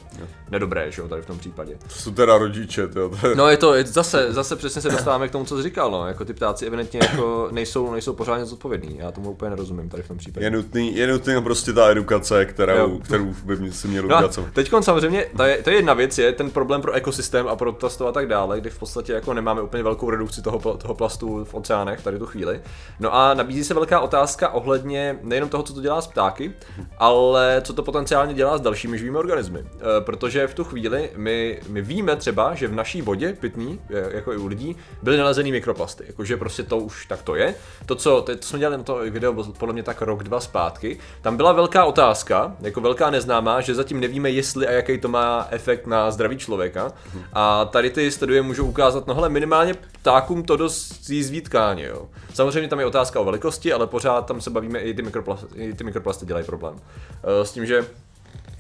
nedobré, 0.52 0.92
že 0.92 1.02
jo, 1.02 1.08
tady 1.08 1.22
v 1.22 1.26
tom 1.26 1.40
případě. 1.40 1.78
To 1.84 1.96
jsou 1.96 2.12
teda 2.12 2.38
rodiče, 2.38 2.88
to 2.88 3.00
je... 3.00 3.36
No 3.36 3.48
je 3.48 3.58
to, 3.58 3.74
je, 3.74 3.86
zase, 3.86 4.34
zase 4.34 4.56
přesně 4.56 4.82
se 4.82 4.90
dostáváme 4.90 5.28
k 5.28 5.32
tomu, 5.32 5.46
co 5.46 5.58
jsi 5.58 5.64
říkal, 5.64 5.92
no, 5.92 6.08
jako 6.08 6.26
ty 6.26 6.34
ptáci 6.34 6.66
evidentně 6.66 7.00
jako 7.04 7.50
nejsou, 7.52 7.92
nejsou 7.92 8.14
pořádně 8.14 8.46
zodpovědní, 8.46 8.98
já 8.98 9.12
tomu 9.12 9.32
úplně 9.32 9.50
nerozumím 9.50 9.90
tady 9.90 10.04
v 10.04 10.08
tom 10.08 10.18
případě. 10.18 10.46
Je 10.46 10.52
nutný, 10.52 10.96
je 10.96 11.08
nutný 11.08 11.42
prostě 11.44 11.74
ta 11.74 11.92
edukace, 11.92 12.46
kterou, 12.46 13.00
kterou 13.00 13.34
by 13.46 13.72
si 13.72 13.88
měl 13.88 14.08
no. 14.08 14.30
Teď 14.54 14.72
samozřejmě, 14.82 15.26
to 15.38 15.44
je, 15.44 15.64
to 15.64 15.70
je 15.70 15.76
jedna 15.76 15.94
věc, 15.94 16.18
je 16.18 16.32
ten 16.32 16.52
problém 16.52 16.82
pro 16.82 16.92
ekosystém 16.92 17.48
a 17.48 17.56
pro 17.56 17.74
plastu 17.74 18.08
a 18.08 18.12
tak 18.12 18.28
dále, 18.28 18.62
kdy 18.62 18.70
v 18.70 18.80
podstatě 18.80 19.14
jako 19.14 19.34
nemáme 19.34 19.62
úplně 19.62 19.84
velkou 19.84 20.10
redukci 20.10 20.42
toho, 20.42 20.60
toho 20.78 20.96
plastu 20.96 21.46
v 21.46 21.54
oceánech 21.54 22.02
tady 22.02 22.20
tu 22.20 22.26
chvíli. 22.26 22.62
No 23.00 23.16
a 23.16 23.34
nabízí 23.34 23.64
se 23.64 23.74
velká 23.86 24.00
otázka 24.00 24.50
ohledně 24.50 25.20
nejenom 25.22 25.50
toho, 25.50 25.64
co 25.64 25.74
to 25.74 25.82
dělá 25.82 26.02
s 26.02 26.08
ptáky, 26.08 26.54
ale 26.98 27.62
co 27.66 27.74
to 27.74 27.84
potenciálně 27.84 28.34
dělá 28.34 28.58
s 28.58 28.62
dalšími 28.62 28.98
živými 28.98 29.18
organismy. 29.18 29.60
E, 29.60 30.02
protože 30.02 30.48
v 30.48 30.54
tu 30.54 30.64
chvíli 30.64 31.10
my, 31.16 31.62
my 31.68 31.82
víme 31.82 32.16
třeba, 32.16 32.56
že 32.56 32.68
v 32.68 32.74
naší 32.74 33.02
vodě 33.02 33.34
pitný, 33.34 33.80
e, 33.90 34.16
jako 34.16 34.34
i 34.34 34.38
u 34.38 34.48
lidí, 34.48 34.76
byly 35.02 35.18
nalezený 35.18 35.52
mikroplasty. 35.52 36.04
Jakože 36.08 36.38
prostě 36.38 36.64
to 36.64 36.78
už 36.78 37.06
tak 37.06 37.22
to 37.22 37.36
je. 37.36 37.56
To, 37.86 37.96
co 37.96 38.22
to, 38.22 38.32
jsme 38.42 38.60
dělali 38.60 38.78
na 38.78 38.84
to 38.84 38.96
video 38.96 39.44
podle 39.58 39.74
mě 39.74 39.84
tak 39.84 40.02
rok, 40.02 40.24
dva 40.24 40.40
zpátky, 40.40 41.00
tam 41.22 41.38
byla 41.38 41.52
velká 41.52 41.86
otázka, 41.86 42.56
jako 42.62 42.82
velká 42.82 43.10
neznámá, 43.10 43.62
že 43.62 43.76
zatím 43.76 44.00
nevíme, 44.00 44.30
jestli 44.30 44.68
a 44.68 44.72
jaký 44.72 44.98
to 44.98 45.08
má 45.08 45.48
efekt 45.52 45.88
na 45.88 46.12
zdraví 46.12 46.38
člověka. 46.38 46.92
A 47.34 47.66
tady 47.66 47.90
ty 47.90 48.12
studie 48.12 48.42
můžou 48.42 48.66
ukázat, 48.66 49.08
no 49.08 49.16
hele, 49.16 49.30
minimálně 49.30 49.74
ptákům 49.74 50.44
to 50.44 50.58
dost 50.58 51.10
jízví 51.10 51.42
tkáně, 51.42 51.86
jo. 51.86 52.08
Samozřejmě 52.36 52.70
tam 52.70 52.80
je 52.80 52.86
otázka 52.86 53.20
o 53.20 53.26
velikosti, 53.26 53.74
ale 53.74 53.88
pořád 53.88 54.26
tam 54.26 54.42
se 54.42 54.50
bavíme, 54.50 54.80
i 54.80 54.94
ty 54.94 55.02
mikroplasty, 55.02 55.48
i 55.56 55.74
ty 55.74 55.84
mikroplasty 55.84 56.26
dělají 56.26 56.46
problém. 56.46 56.76
Eh, 57.24 57.46
s 57.46 57.52
tím, 57.52 57.66
že 57.66 57.86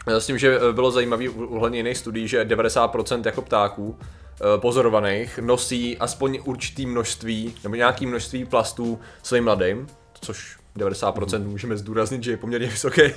eh, 0.08 0.22
s 0.22 0.25
tím, 0.25 0.38
že 0.38 0.60
eh, 0.60 0.74
bylo 0.74 0.91
zajímavé 0.91 1.29
uhledně 1.29 1.79
jiných 1.79 1.98
studií, 1.98 2.27
že 2.27 2.46
90% 2.46 3.22
jako 3.25 3.41
ptáků 3.41 3.98
pozorovaných 4.58 5.39
nosí 5.39 5.98
aspoň 5.98 6.39
určitý 6.44 6.86
množství 6.86 7.55
nebo 7.63 7.75
nějaký 7.75 8.05
množství 8.05 8.46
plastů 8.46 9.00
svým 9.24 9.44
mladým, 9.44 9.88
což 10.22 10.58
90% 10.77 11.44
můžeme 11.44 11.77
zdůraznit, 11.77 12.24
že 12.24 12.32
je 12.32 12.38
poměrně 12.38 12.67
vysoké, 12.67 13.13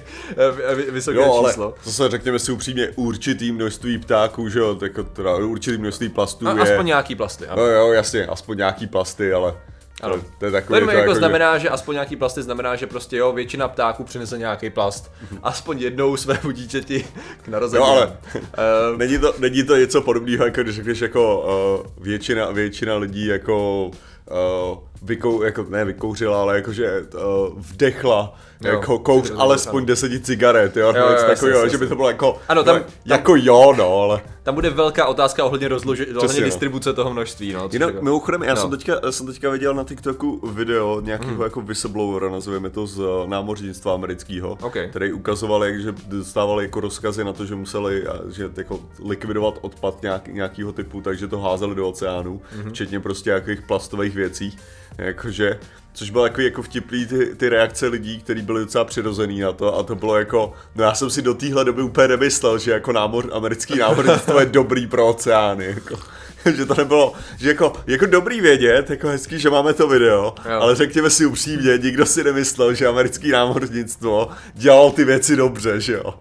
vysoké 0.91 1.19
jo, 1.19 1.45
číslo. 1.47 1.65
Ale 1.65 1.75
zase 1.85 2.09
řekněme 2.09 2.39
si 2.39 2.53
upřímně, 2.53 2.89
určitý 2.97 3.53
množství 3.53 3.99
ptáků, 3.99 4.49
že 4.49 4.59
jo, 4.59 4.75
tak 4.75 4.93
teda 5.13 5.37
určitý 5.37 5.79
množství 5.79 6.09
plastů 6.09 6.49
A, 6.49 6.53
je... 6.53 6.61
Aspoň 6.61 6.87
nějaký 6.87 7.15
plasty, 7.15 7.47
ano. 7.47 7.63
No 7.63 7.69
jo, 7.69 7.93
jasně, 7.93 8.27
aspoň 8.27 8.57
nějaký 8.57 8.87
plasty, 8.87 9.33
ale 9.33 9.55
ano. 10.03 10.17
To, 10.17 10.25
to 10.39 10.45
je 10.45 10.53
takový, 10.53 10.81
to 10.81 10.87
jako, 10.87 11.01
jako 11.01 11.15
znamená, 11.15 11.59
že 11.59 11.69
aspoň 11.69 11.95
nějaký 11.95 12.17
plasty 12.17 12.43
znamená, 12.43 12.77
že 12.77 12.87
prostě 12.87 13.17
jo, 13.17 13.33
většina 13.33 13.69
ptáků 13.69 14.05
přinese 14.05 14.39
nějaký 14.39 14.71
plast. 14.71 15.13
Mhm. 15.23 15.41
Aspoň 15.43 15.79
jednou 15.79 16.17
svému 16.17 16.51
dítěti 16.51 17.07
k 17.43 17.49
narození. 17.49 17.85
Jo, 17.85 17.91
ale 17.91 18.07
uh, 18.07 18.99
není, 18.99 19.19
to, 19.19 19.35
není 19.39 19.63
to 19.63 19.77
něco 19.77 20.03
podobného, 20.03 20.45
jako 20.45 20.63
když 20.63 20.77
řekneš 20.77 21.01
jako 21.01 21.41
uh, 21.87 22.05
většina, 22.05 22.51
většina 22.51 22.97
lidí 22.97 23.27
jako 23.27 23.87
uh, 23.87 24.79
vykou, 25.03 25.43
jako, 25.43 25.67
ne 25.69 25.85
vykouřila, 25.85 26.41
ale 26.41 26.57
jakože 26.57 27.01
uh, 27.15 27.21
vdechla 27.57 28.35
Jo, 28.65 28.71
jako 28.73 28.99
kouř 28.99 29.33
alespoň 29.37 29.87
deseti 29.87 30.21
cigaret, 30.21 30.77
jo, 30.77 30.87
Jo, 30.87 30.95
jo, 30.97 31.09
jo, 31.11 31.27
takového, 31.27 31.69
že 31.69 31.79
by 31.79 31.87
to 31.87 31.97
bylo 31.97 32.09
jako, 32.09 32.39
Ano, 32.49 32.65
tam- 32.65 32.77
no, 32.77 32.83
tam- 32.83 32.91
jako 33.05 33.37
jo, 33.37 33.75
no, 33.77 34.01
ale 34.01 34.21
Tam 34.43 34.55
bude 34.55 34.71
velká 34.71 35.07
otázka 35.07 35.45
ohledně 35.45 35.69
rozloži, 35.69 36.07
ohledně 36.17 36.41
no. 36.41 36.45
distribuce 36.45 36.93
toho 36.93 37.13
množství, 37.13 37.53
no. 37.53 37.69
Jinak, 37.73 37.95
jako- 37.95 38.05
mimochodem, 38.05 38.43
já 38.43 38.55
no. 38.55 38.61
jsem, 38.61 38.71
teďka, 38.71 39.01
já 39.05 39.13
jsem 39.13 39.27
teďka 39.27 39.51
viděl 39.51 39.75
na 39.75 39.85
TikToku 39.85 40.49
video 40.53 41.01
nějakého 41.01 41.33
hmm. 41.33 41.43
jako 41.43 41.61
whistleblowera, 41.61 42.31
nazveme 42.31 42.71
to 42.71 42.87
z 42.87 43.01
eh, 43.01 43.29
námořnictva 43.29 43.95
amerického, 43.95 44.59
Ok. 44.63 44.77
který 44.91 45.13
ukazoval, 45.13 45.65
jak, 45.65 45.81
že 45.81 45.95
dostávali 46.07 46.65
jako 46.65 46.81
rozkazy 46.81 47.25
na 47.25 47.33
to, 47.33 47.47
že 47.47 47.55
museli 47.55 48.07
a, 48.07 48.15
že 48.31 48.51
jako 48.57 48.81
likvidovat 49.05 49.59
odpad 49.61 50.03
nějak, 50.03 50.29
nějakého 50.29 50.73
typu, 50.73 51.01
takže 51.01 51.29
to 51.29 51.39
házeli 51.41 51.75
do 51.75 51.89
oceánu, 51.89 52.41
hmm. 52.53 52.71
včetně 52.71 53.01
prostě 53.01 53.31
nějakých 53.31 53.63
plastových 53.63 54.15
věcí, 54.15 54.59
jakože 54.99 55.59
Což 55.99 56.11
bylo 56.11 56.25
jako, 56.25 56.41
jako 56.41 56.63
vtipný 56.63 57.07
ty, 57.07 57.35
ty 57.37 57.49
reakce 57.49 57.87
lidí, 57.87 58.21
kteří 58.21 58.43
byli 58.43 58.61
docela 58.61 58.85
přirozený 58.85 59.41
na 59.41 59.53
to 59.53 59.79
a 59.79 59.83
to 59.83 59.95
bylo 59.95 60.19
jako, 60.19 60.53
no 60.75 60.85
já 60.85 60.95
jsem 60.95 61.11
si 61.11 61.23
do 61.23 61.35
téhle 61.35 61.65
doby 61.65 61.83
úplně 61.83 62.09
nemyslel, 62.09 62.59
že 62.59 62.71
jako 62.71 62.93
námor, 62.93 63.31
americký 63.33 63.79
námořnictvo 63.79 64.41
je 64.41 64.47
dobrý 64.47 64.87
pro 64.87 65.09
oceány, 65.09 65.65
jako. 65.65 65.99
že 66.57 66.67
to 66.67 66.75
nebylo, 66.75 67.13
že 67.39 67.49
jako, 67.49 67.73
jako 67.87 68.07
dobrý 68.07 68.41
vědět, 68.41 68.91
jako 68.91 69.09
hezký, 69.09 69.39
že 69.39 69.51
máme 69.51 69.75
to 69.75 69.89
video, 69.89 70.35
jo. 70.51 70.61
ale 70.61 70.75
řekněme 70.75 71.11
si 71.11 71.27
upřímně, 71.27 71.79
nikdo 71.79 72.07
si 72.07 72.25
nemyslel, 72.25 72.75
že 72.75 72.87
americký 72.87 73.31
námořnictvo 73.31 74.29
dělalo 74.55 74.91
ty 74.91 75.05
věci 75.05 75.37
dobře, 75.37 75.81
že 75.81 75.93
jo. 75.93 76.15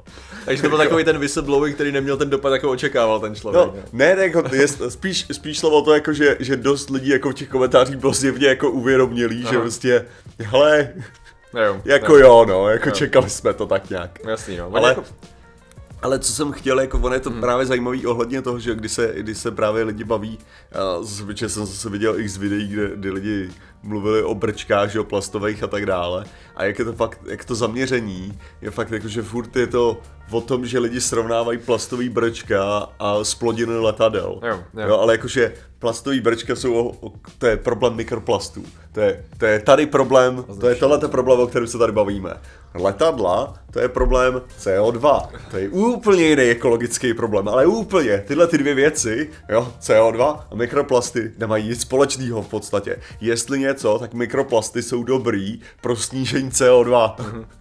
Takže 0.47 0.63
to 0.63 0.69
byl 0.69 0.77
takový 0.77 1.03
ten 1.03 1.17
whistleblowing, 1.19 1.75
který 1.75 1.91
neměl 1.91 2.17
ten 2.17 2.29
dopad, 2.29 2.53
jako 2.53 2.71
očekával 2.71 3.19
ten 3.19 3.35
člověk. 3.35 3.65
No, 3.67 3.73
ne, 3.93 4.15
ne 4.15 4.23
jako, 4.23 4.43
je, 4.55 4.67
spíš, 4.67 5.25
spíš 5.31 5.59
slovo 5.59 5.81
to 5.81 5.93
jako, 5.93 6.13
že, 6.13 6.37
že 6.39 6.55
dost 6.55 6.89
lidí 6.89 7.09
jako 7.09 7.29
v 7.29 7.33
těch 7.33 7.49
komentářích 7.49 7.95
bylo 7.97 8.13
zjevně 8.13 8.47
jako 8.47 8.71
uvědomělý, 8.71 9.41
že 9.41 9.47
Aha. 9.47 9.59
prostě, 9.61 10.05
hele, 10.43 10.89
jo, 11.65 11.81
jako 11.85 12.11
no. 12.13 12.17
jo, 12.19 12.45
no, 12.47 12.69
jako 12.69 12.89
Jo. 12.89 12.95
čekali 12.95 13.29
jsme 13.29 13.53
to 13.53 13.65
tak 13.65 13.89
nějak. 13.89 14.19
Jasný, 14.27 14.57
no. 14.57 14.65
Ale- 14.65 14.79
Ale... 14.79 14.89
Jako, 14.89 15.03
Ale 16.01 16.19
co 16.19 16.33
jsem 16.33 16.51
chtěl, 16.51 16.79
jako 16.79 16.97
ono 16.97 17.15
je 17.15 17.21
Hmm. 17.25 17.33
to 17.33 17.41
právě 17.41 17.65
zajímavý 17.65 18.05
ohledně 18.05 18.41
toho, 18.41 18.59
že 18.59 18.75
když 18.75 18.91
se, 18.91 19.13
když 19.17 19.37
se 19.37 19.51
právě 19.51 19.83
lidi 19.83 20.03
baví, 20.03 20.39
a 20.71 21.03
zvyčaj 21.03 21.49
jsem 21.49 21.65
zase 21.65 21.89
viděl 21.89 22.19
x 22.19 22.37
videí, 22.37 22.67
kde, 22.67 22.91
kde 22.95 23.11
lidi 23.11 23.49
mluvili 23.83 24.23
o 24.23 24.35
brčkách, 24.35 24.89
že 24.91 24.99
o 24.99 25.03
plastových 25.03 25.63
a 25.63 25.67
tak 25.67 25.85
dále. 25.85 26.25
A 26.55 26.63
jak 26.63 26.79
je 26.79 26.85
to 26.85 26.93
fakt, 26.93 27.19
jak 27.25 27.45
to 27.45 27.55
zaměření 27.55 28.39
je 28.61 28.71
fakt 28.71 28.91
jako, 28.91 29.07
že 29.07 29.21
furt 29.21 29.55
je 29.55 29.67
to 29.67 29.97
o 30.31 30.41
tom, 30.41 30.65
že 30.65 30.79
lidi 30.79 31.01
srovnávají 31.01 31.57
plastový 31.57 32.09
brčka 32.09 32.89
a 32.99 33.23
splodiny 33.23 33.77
letadel. 33.79 34.39
Jo, 34.43 34.59
jo. 34.73 34.87
jo 34.87 34.99
ale 34.99 35.13
jakože 35.13 35.53
plastový 35.79 36.21
brčka 36.21 36.55
jsou, 36.55 36.73
o, 36.73 37.07
o, 37.07 37.13
to 37.37 37.45
je 37.45 37.57
problém 37.57 37.95
mikroplastů. 37.95 38.63
To 38.91 38.99
je, 38.99 39.25
to 39.37 39.45
je 39.45 39.59
tady 39.59 39.85
problém, 39.85 40.45
to 40.59 40.67
je 40.67 40.75
tohle 40.75 40.99
problém, 40.99 41.39
o 41.39 41.47
kterém 41.47 41.67
se 41.67 41.77
tady 41.77 41.91
bavíme. 41.91 42.33
Letadla, 42.79 43.53
to 43.71 43.79
je 43.79 43.89
problém 43.89 44.41
CO2. 44.59 45.27
To 45.51 45.57
je 45.57 45.69
úplně 45.69 46.23
jiný 46.23 46.43
ekologický 46.43 47.13
problém, 47.13 47.47
ale 47.47 47.65
úplně. 47.65 48.23
Tyhle 48.27 48.47
ty 48.47 48.57
dvě 48.57 48.73
věci, 48.73 49.29
jo, 49.49 49.73
CO2 49.81 50.39
a 50.51 50.55
mikroplasty 50.55 51.31
nemají 51.37 51.67
nic 51.69 51.81
společného 51.81 52.41
v 52.41 52.47
podstatě. 52.47 52.97
Jestli 53.21 53.59
něco, 53.59 53.99
tak 53.99 54.13
mikroplasty 54.13 54.83
jsou 54.83 55.03
dobrý 55.03 55.61
pro 55.81 55.95
snížení 55.95 56.49
CO2. 56.49 57.15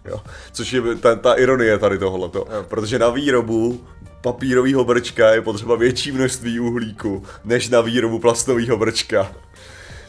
Jo. 0.05 0.21
Což 0.51 0.73
je 0.73 0.81
ta, 0.95 1.15
ta 1.15 1.33
ironie 1.33 1.77
tady 1.77 1.97
tohleto. 1.97 2.47
Protože 2.67 2.99
na 2.99 3.09
výrobu 3.09 3.81
papírového 4.21 4.83
brčka 4.83 5.29
je 5.29 5.41
potřeba 5.41 5.75
větší 5.75 6.11
množství 6.11 6.59
uhlíku, 6.59 7.23
než 7.45 7.69
na 7.69 7.81
výrobu 7.81 8.19
plastového 8.19 8.77
brčka. 8.77 9.31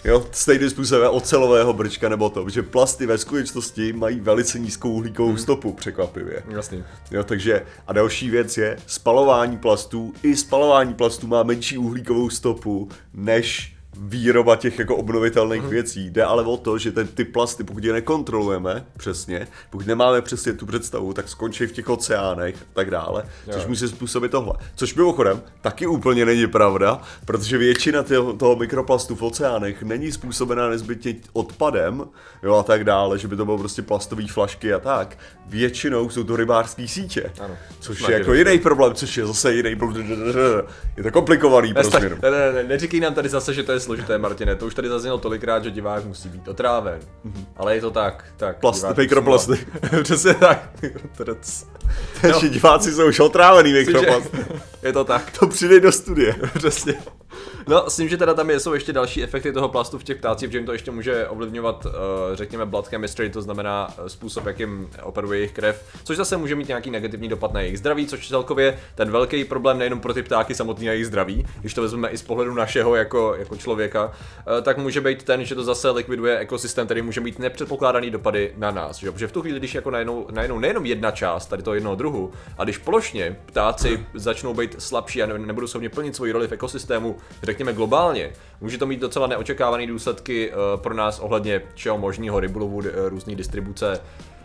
Jo, 0.05 0.27
stejným 0.33 0.71
způsobem 0.71 1.11
ocelového 1.13 1.73
brčka 1.73 2.09
nebo 2.09 2.31
to, 2.31 2.49
že 2.49 2.63
plasty 2.63 3.07
ve 3.07 3.19
skutečnosti 3.19 3.93
mají 3.93 4.21
velice 4.21 4.59
nízkou 4.59 4.91
uhlíkovou 4.91 5.37
stopu, 5.37 5.73
překvapivě. 5.73 6.43
jasný. 6.49 6.85
Jo, 7.11 7.25
takže 7.25 7.67
a 7.87 7.93
další 7.93 8.31
věc 8.31 8.59
je 8.59 8.77
spalování 8.87 9.59
plastů. 9.59 10.13
I 10.23 10.37
spalování 10.37 10.95
plastů 10.95 11.27
má 11.27 11.43
menší 11.43 11.79
uhlíkovou 11.79 12.31
stopu 12.31 12.89
než 13.15 13.78
výroba 14.01 14.57
těch 14.57 14.79
jako 14.79 14.97
obnovitelných 14.97 15.61
Mhm. 15.63 15.71
věcí. 15.71 16.11
Jde 16.11 16.25
ale 16.25 16.43
o 16.43 16.57
to, 16.57 16.79
že 16.79 16.93
ten, 16.93 17.07
ty 17.07 17.25
plasty, 17.25 17.65
pokud 17.65 17.85
je 17.85 17.93
nekontrolujeme 17.93 18.87
přesně, 18.97 19.49
pokud 19.71 19.87
nemáme 19.87 20.23
přesně 20.23 20.53
tu 20.53 20.67
představu, 20.67 21.13
tak 21.13 21.29
skončí 21.29 21.67
v 21.67 21.73
těch 21.73 21.89
oceánech 21.89 22.55
a 22.57 22.65
tak 22.73 22.91
dále, 22.91 23.25
což 23.53 23.63
Jo. 23.63 23.69
může 23.69 23.89
způsobit 23.89 24.31
tohle. 24.31 24.53
Což 24.75 24.95
mimochodem 24.95 25.43
taky 25.61 25.87
úplně 25.87 26.25
není 26.25 26.47
pravda, 26.47 27.01
protože 27.25 27.59
většina 27.59 28.03
toho, 28.03 28.33
toho 28.33 28.57
mikroplastu 28.57 29.15
v 29.17 29.23
oceánech 29.23 29.83
není 29.83 30.13
způsobená 30.13 30.69
nezbytně 30.71 31.15
odpadem, 31.33 32.05
jo 32.43 32.55
a 32.55 32.63
tak 32.63 32.85
dále, 32.85 33.19
že 33.19 33.29
by 33.29 33.37
to 33.37 33.45
bylo 33.45 33.59
prostě 33.59 33.83
plastové 33.83 34.27
flašky 34.27 34.73
a 34.75 34.79
tak. 34.79 35.19
Většinou 35.47 36.11
jsou 36.11 36.25
to 36.25 36.37
rybářské 36.37 36.89
sítě, 36.89 37.33
Ano. 37.41 37.55
což 37.81 38.01
Máte 38.01 38.13
je 38.13 38.19
jako 38.19 38.35
jiný 38.35 38.59
problém, 38.59 38.95
což 38.95 39.17
je 39.17 39.27
zase 39.27 39.55
jiný 39.55 39.77
Je 40.97 41.03
to 41.03 41.11
komplikovaný 41.11 41.75
pro 41.75 41.83
Ne, 41.83 41.89
změnu. 41.91 42.17
ne, 42.23 42.31
ne, 42.31 42.53
ne, 42.53 42.63
neříkej 42.65 43.01
nám 43.01 43.15
tady 43.15 43.29
zase, 43.29 43.55
že 43.55 43.63
to 43.63 43.73
je 43.73 43.81
složité, 43.89 44.19
Martine, 44.19 44.57
to 44.57 44.67
už 44.67 44.75
tady 44.75 44.89
zaznělo 44.89 45.19
tolikrát, 45.19 45.65
že 45.65 45.71
divák 45.71 46.05
musí 46.05 46.29
být 46.29 46.49
otráven. 46.49 47.01
Ale 47.57 47.75
je 47.75 47.81
to 47.81 47.91
tak, 47.91 48.25
tak. 48.37 48.61
Plasty, 48.61 48.87
mikroplasty. 48.97 49.67
Přesně 50.03 50.35
tak. 50.35 50.71
Takže 52.21 52.49
diváci 52.49 52.93
jsou 52.93 53.09
už 53.09 53.21
otrávený 53.21 53.73
mikroplast. 53.73 54.35
Je 54.83 54.93
to 54.93 55.05
tak. 55.05 55.39
To 55.39 55.47
přidej 55.47 55.81
do 55.81 55.93
studie. 55.93 56.35
Přesně. 56.55 56.95
No, 57.69 57.91
s 57.91 57.97
tím, 57.97 58.09
že 58.09 58.17
teda 58.17 58.35
tam 58.35 58.51
jsou 58.51 58.75
ještě 58.75 58.93
další 58.93 59.23
efekty 59.23 59.53
toho 59.53 59.69
plastu 59.69 59.99
v 59.99 60.05
těch 60.05 60.17
ptácích, 60.17 60.53
že 60.53 60.59
jim 60.59 60.67
to 60.67 60.73
ještě 60.73 60.91
může 60.91 61.29
ovlivňovat, 61.29 61.87
uh, 61.87 61.93
řekněme, 62.35 62.67
blood 62.67 62.89
chemistry, 62.89 63.31
to 63.31 63.43
znamená 63.43 63.89
uh, 63.99 64.07
způsob, 64.07 64.47
jakým 64.47 64.91
operuje 65.03 65.39
jejich 65.39 65.53
krev, 65.53 65.85
což 66.05 66.17
zase 66.17 66.37
může 66.37 66.55
mít 66.55 66.69
nějaký 66.69 66.91
negativní 66.91 67.29
dopad 67.29 67.53
na 67.53 67.61
jejich 67.61 67.79
zdraví, 67.79 68.07
což 68.07 68.29
celkově 68.29 68.79
ten 68.95 69.11
velký 69.11 69.45
problém 69.45 69.79
nejenom 69.79 70.01
pro 70.01 70.15
ty 70.15 70.23
ptáky 70.23 70.55
samotný 70.55 70.87
na 70.87 70.93
jejich 70.93 71.07
zdraví, 71.07 71.47
když 71.61 71.75
to 71.75 71.83
vezmeme 71.83 72.09
i 72.09 72.19
z 72.19 72.23
pohledu 72.23 72.55
našeho 72.55 72.97
jako, 72.97 73.35
jako 73.39 73.57
člověka, 73.57 74.05
uh, 74.07 74.13
tak 74.63 74.79
může 74.79 75.01
být 75.01 75.23
ten, 75.23 75.45
že 75.45 75.55
to 75.55 75.65
zase 75.65 75.91
likviduje 75.91 76.39
ekosystém, 76.39 76.87
který 76.87 77.03
může 77.03 77.21
mít 77.21 77.39
nepředpokládaný 77.39 78.11
dopady 78.11 78.53
na 78.57 78.71
nás. 78.71 78.97
Že? 78.97 79.13
Protože 79.13 79.27
v 79.27 79.33
tu 79.33 79.43
chvíli, 79.43 79.59
když 79.59 79.75
jako 79.75 79.91
najednou, 79.91 80.27
najednou 80.31 80.59
nejenom 80.59 80.87
jedna 80.87 81.11
část 81.11 81.47
tady 81.47 81.63
toho 81.63 81.75
jednoho 81.75 81.97
druhu, 81.97 82.33
a 82.59 82.65
když 82.65 82.79
plošně 82.79 83.37
ptáci 83.47 84.07
začnou 84.15 84.55
být 84.55 84.77
slabší 84.79 85.23
a 85.23 85.27
ne- 85.27 85.39
nebudou 85.39 85.67
schopni 85.67 85.89
plnit 85.89 86.17
svoji 86.17 86.33
roli 86.33 86.49
v 86.49 86.53
ekosystému, 86.53 87.17
řekněme 87.43 87.58
globálně, 87.73 88.31
může 88.61 88.79
to 88.79 88.87
mít 88.87 89.01
docela 89.01 89.27
neočekávané 89.27 89.87
důsledky 89.87 90.51
uh, 90.51 90.57
pro 90.81 90.95
nás 90.95 91.21
ohledně 91.21 91.63
čeho 91.75 91.99
možného 91.99 92.41
rybolovu, 92.41 92.77
uh, 92.77 92.85
různý 93.09 93.37
distribuce, 93.37 94.01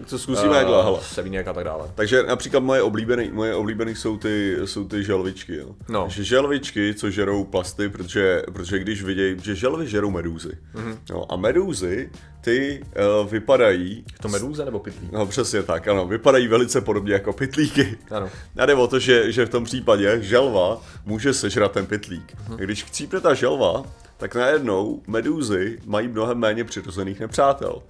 Co 0.06 0.20
zkusíme 0.20 0.54
takhle, 0.54 0.84
hele. 0.84 1.00
sevínek 1.02 1.48
a 1.48 1.54
tak 1.54 1.64
dále. 1.64 1.92
Takže 1.96 2.24
například 2.24 2.60
moje 2.60 2.82
oblíbené, 2.82 3.28
moje 3.32 3.56
oblíbené 3.56 3.92
jsou 3.92 4.18
ty, 4.18 4.58
jsou 4.66 4.88
ty 4.88 5.04
želvičky, 5.04 5.56
jo. 5.56 5.76
No. 5.90 6.06
Že 6.10 6.24
želvičky, 6.24 6.94
co 6.94 7.10
žerou 7.10 7.44
plasty, 7.44 7.90
protože, 7.90 8.44
protože 8.54 8.80
když 8.80 9.04
vidějí, 9.04 9.36
že 9.42 9.56
želvy 9.56 9.88
žerou 9.88 10.12
medúzy. 10.12 10.52
Mm-hmm. 10.76 10.98
No, 11.10 11.32
a 11.32 11.36
medúzy, 11.36 12.10
ty 12.42 12.84
uh, 13.22 13.30
vypadají, 13.32 14.06
To 14.22 14.28
medúza 14.28 14.66
nebo 14.66 14.80
pytlík? 14.80 15.12
no 15.12 15.26
přesně 15.26 15.64
tak, 15.64 15.88
ano, 15.88 16.08
vypadají 16.08 16.48
velice 16.48 16.82
podobně 16.82 17.14
jako 17.14 17.34
pytlíky. 17.34 17.98
Ano. 18.12 18.30
A 18.58 18.66
jde 18.66 18.74
o 18.76 18.88
to, 18.88 19.00
že, 19.00 19.32
že 19.32 19.46
v 19.46 19.50
tom 19.50 19.64
případě 19.64 20.18
želva 20.22 20.82
může 21.06 21.34
sežrat 21.34 21.72
ten 21.72 21.86
pytlík. 21.86 22.34
Mhm. 22.50 22.58
Když 22.58 22.84
chcípne 22.84 23.20
ta 23.22 23.34
želva, 23.34 23.84
tak 24.18 24.36
najednou 24.36 25.02
medúzy 25.08 25.80
mají 25.86 26.08
mnohem 26.08 26.38
méně 26.38 26.64
přirozených 26.64 27.20
nepřátel. 27.20 27.82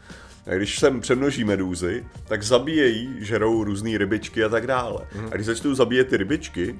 A 0.45 0.55
když 0.55 0.79
sem 0.79 1.01
přemnoží 1.01 1.43
medúzy, 1.43 2.05
tak 2.27 2.43
zabíjejí, 2.43 3.15
žerou 3.19 3.63
různé 3.63 3.97
rybičky 3.97 4.43
a 4.43 4.49
tak 4.49 4.67
dále. 4.67 5.07
Mhm. 5.15 5.27
A 5.31 5.35
když 5.35 5.45
začnou 5.45 5.73
zabíjet 5.73 6.07
ty 6.07 6.17
rybičky, 6.17 6.75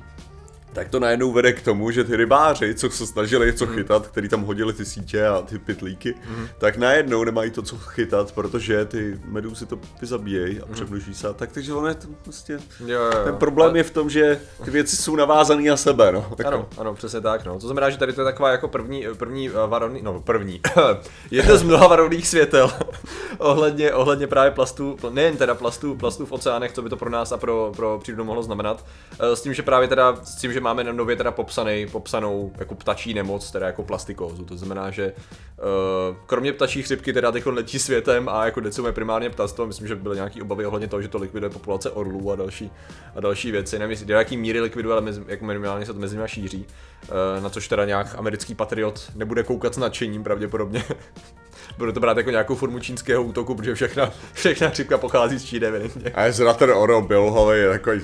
tak 0.74 0.90
to 0.90 1.00
najednou 1.00 1.32
vede 1.32 1.54
k 1.54 1.62
tomu, 1.62 1.92
že 1.92 2.04
ty 2.04 2.16
rybáři, 2.16 2.76
co 2.76 2.90
se 2.90 3.08
snažili 3.08 3.46
něco 3.46 3.66
Mhm. 3.66 3.76
chytat, 3.76 4.08
který 4.08 4.30
tam 4.30 4.42
hodili 4.44 4.74
ty 4.74 4.86
sítě 4.86 5.26
a 5.28 5.42
ty 5.42 5.60
pytlíky, 5.60 6.16
tak 6.58 6.78
najednou 6.78 7.24
nemají 7.24 7.52
to, 7.52 7.62
co 7.62 7.78
chytat, 7.78 8.32
protože 8.32 8.86
ty 8.86 9.20
medúzy 9.26 9.66
to 9.66 9.80
vyzabíjejí 10.02 10.62
a 10.62 10.66
přemnoží 10.74 11.14
se. 11.14 11.28
a 11.28 11.34
Tak 11.34 11.52
takže 11.52 11.74
ono 11.74 11.88
je 11.88 11.96
to 11.96 12.08
prostě... 12.24 12.54
Jo, 12.54 12.88
jo, 12.88 13.02
jo. 13.04 13.24
Ten 13.24 13.36
problém 13.36 13.76
je 13.76 13.84
v 13.84 13.92
tom, 13.92 14.10
že 14.10 14.40
ty 14.66 14.72
věci 14.72 14.96
jsou 14.98 15.16
navázané 15.16 15.70
na 15.70 15.78
sebe, 15.78 16.12
no. 16.12 16.26
Jako, 16.38 16.48
Ano, 16.48 16.68
ano, 16.78 16.94
přesně 16.94 17.22
tak, 17.22 17.46
no. 17.46 17.54
To 17.60 17.68
znamená, 17.68 17.90
že 17.90 17.98
tady 17.98 18.14
to 18.14 18.22
je 18.22 18.26
taková 18.26 18.50
jako 18.52 18.68
první, 18.68 19.06
první 19.18 19.50
eh, 19.50 19.54
varovný, 19.68 20.02
no 20.04 20.22
první, 20.22 20.62
jedno 21.32 21.58
z 21.58 21.64
mnoha 21.64 21.88
varovných 21.88 22.28
světel 22.28 22.72
ohledně, 23.38 23.94
ohledně 23.94 24.28
právě 24.28 24.52
plastů, 24.52 24.98
pl- 25.02 25.14
nejen 25.14 25.38
teda 25.38 25.56
plastů, 25.56 25.96
plastů 25.96 26.26
v 26.26 26.32
oceánech, 26.32 26.72
co 26.72 26.82
by 26.82 26.90
to 26.90 26.98
pro 26.98 27.10
nás 27.10 27.32
a 27.32 27.38
pro, 27.38 27.72
pro 27.76 28.00
přírodu 28.04 28.24
mohlo 28.24 28.44
znamenat. 28.44 28.86
Eh, 29.20 29.36
S 29.36 29.42
tím, 29.42 29.54
že 29.54 29.64
právě 29.64 29.88
teda, 29.88 30.16
s 30.24 30.36
tím, 30.36 30.54
že 30.54 30.60
máme 30.64 30.84
na 30.84 30.92
nově 30.92 31.16
teda 31.16 31.32
popsaný, 31.32 31.88
popsanou 31.92 32.52
jako 32.58 32.76
ptačí 32.76 33.14
nemoc, 33.14 33.52
teda 33.52 33.68
jako 33.68 33.84
plastikózu. 33.84 34.46
To 34.46 34.58
znamená, 34.58 34.92
že 34.92 35.04
eh, 35.14 36.16
kromě 36.26 36.54
ptačí 36.54 36.84
chřipky 36.84 37.14
teda 37.14 37.32
teď 37.32 37.46
letí 37.46 37.80
světem 37.80 38.30
a 38.30 38.46
jako 38.46 38.60
decimuje 38.60 38.94
primárně 38.94 39.30
ptactvo, 39.30 39.68
myslím, 39.68 39.88
že 39.88 39.96
byly 39.96 40.16
nějaký 40.16 40.42
obavy 40.42 40.66
ohledně 40.66 40.88
toho, 40.88 41.02
že 41.02 41.08
to 41.08 41.18
likviduje 41.18 41.50
populace 41.50 41.92
orlů 41.92 42.32
a 42.32 42.36
další, 42.36 42.72
a 43.16 43.20
další 43.20 43.52
věci. 43.52 43.80
Nevím, 43.80 43.92
jestli 43.92 44.06
do 44.06 44.14
jaký 44.14 44.38
míry 44.38 44.62
likviduje, 44.62 44.94
ale 44.94 45.02
mezi, 45.02 45.22
jako 45.28 45.46
minimálně 45.46 45.86
se 45.86 45.94
to 45.94 46.00
mezi 46.00 46.16
nimi 46.16 46.28
šíří. 46.30 46.66
Eh, 47.04 47.42
Na 47.42 47.50
což 47.50 47.68
teda 47.68 47.86
nějak 47.86 48.16
americký 48.18 48.56
patriot 48.56 49.12
nebude 49.16 49.44
koukat 49.44 49.74
s 49.74 49.78
nadšením 49.78 50.24
pravděpodobně. 50.24 50.84
budu 51.78 51.92
to 51.92 52.00
brát 52.00 52.18
jako 52.18 52.30
nějakou 52.30 52.56
formu 52.56 52.80
čínského 52.80 53.24
útoku, 53.24 53.56
protože 53.56 53.76
všechna, 53.76 54.12
všechna 54.34 54.70
chřipka 54.70 54.98
pochází 54.98 55.38
z 55.40 55.44
Číny. 55.44 55.68
A 56.14 56.24
je 56.26 56.32
zrovna 56.32 56.54
ten 56.54 56.72
Oro 56.72 57.02
Bělhavý 57.02 57.60
je 57.60 57.70
takový 57.70 58.02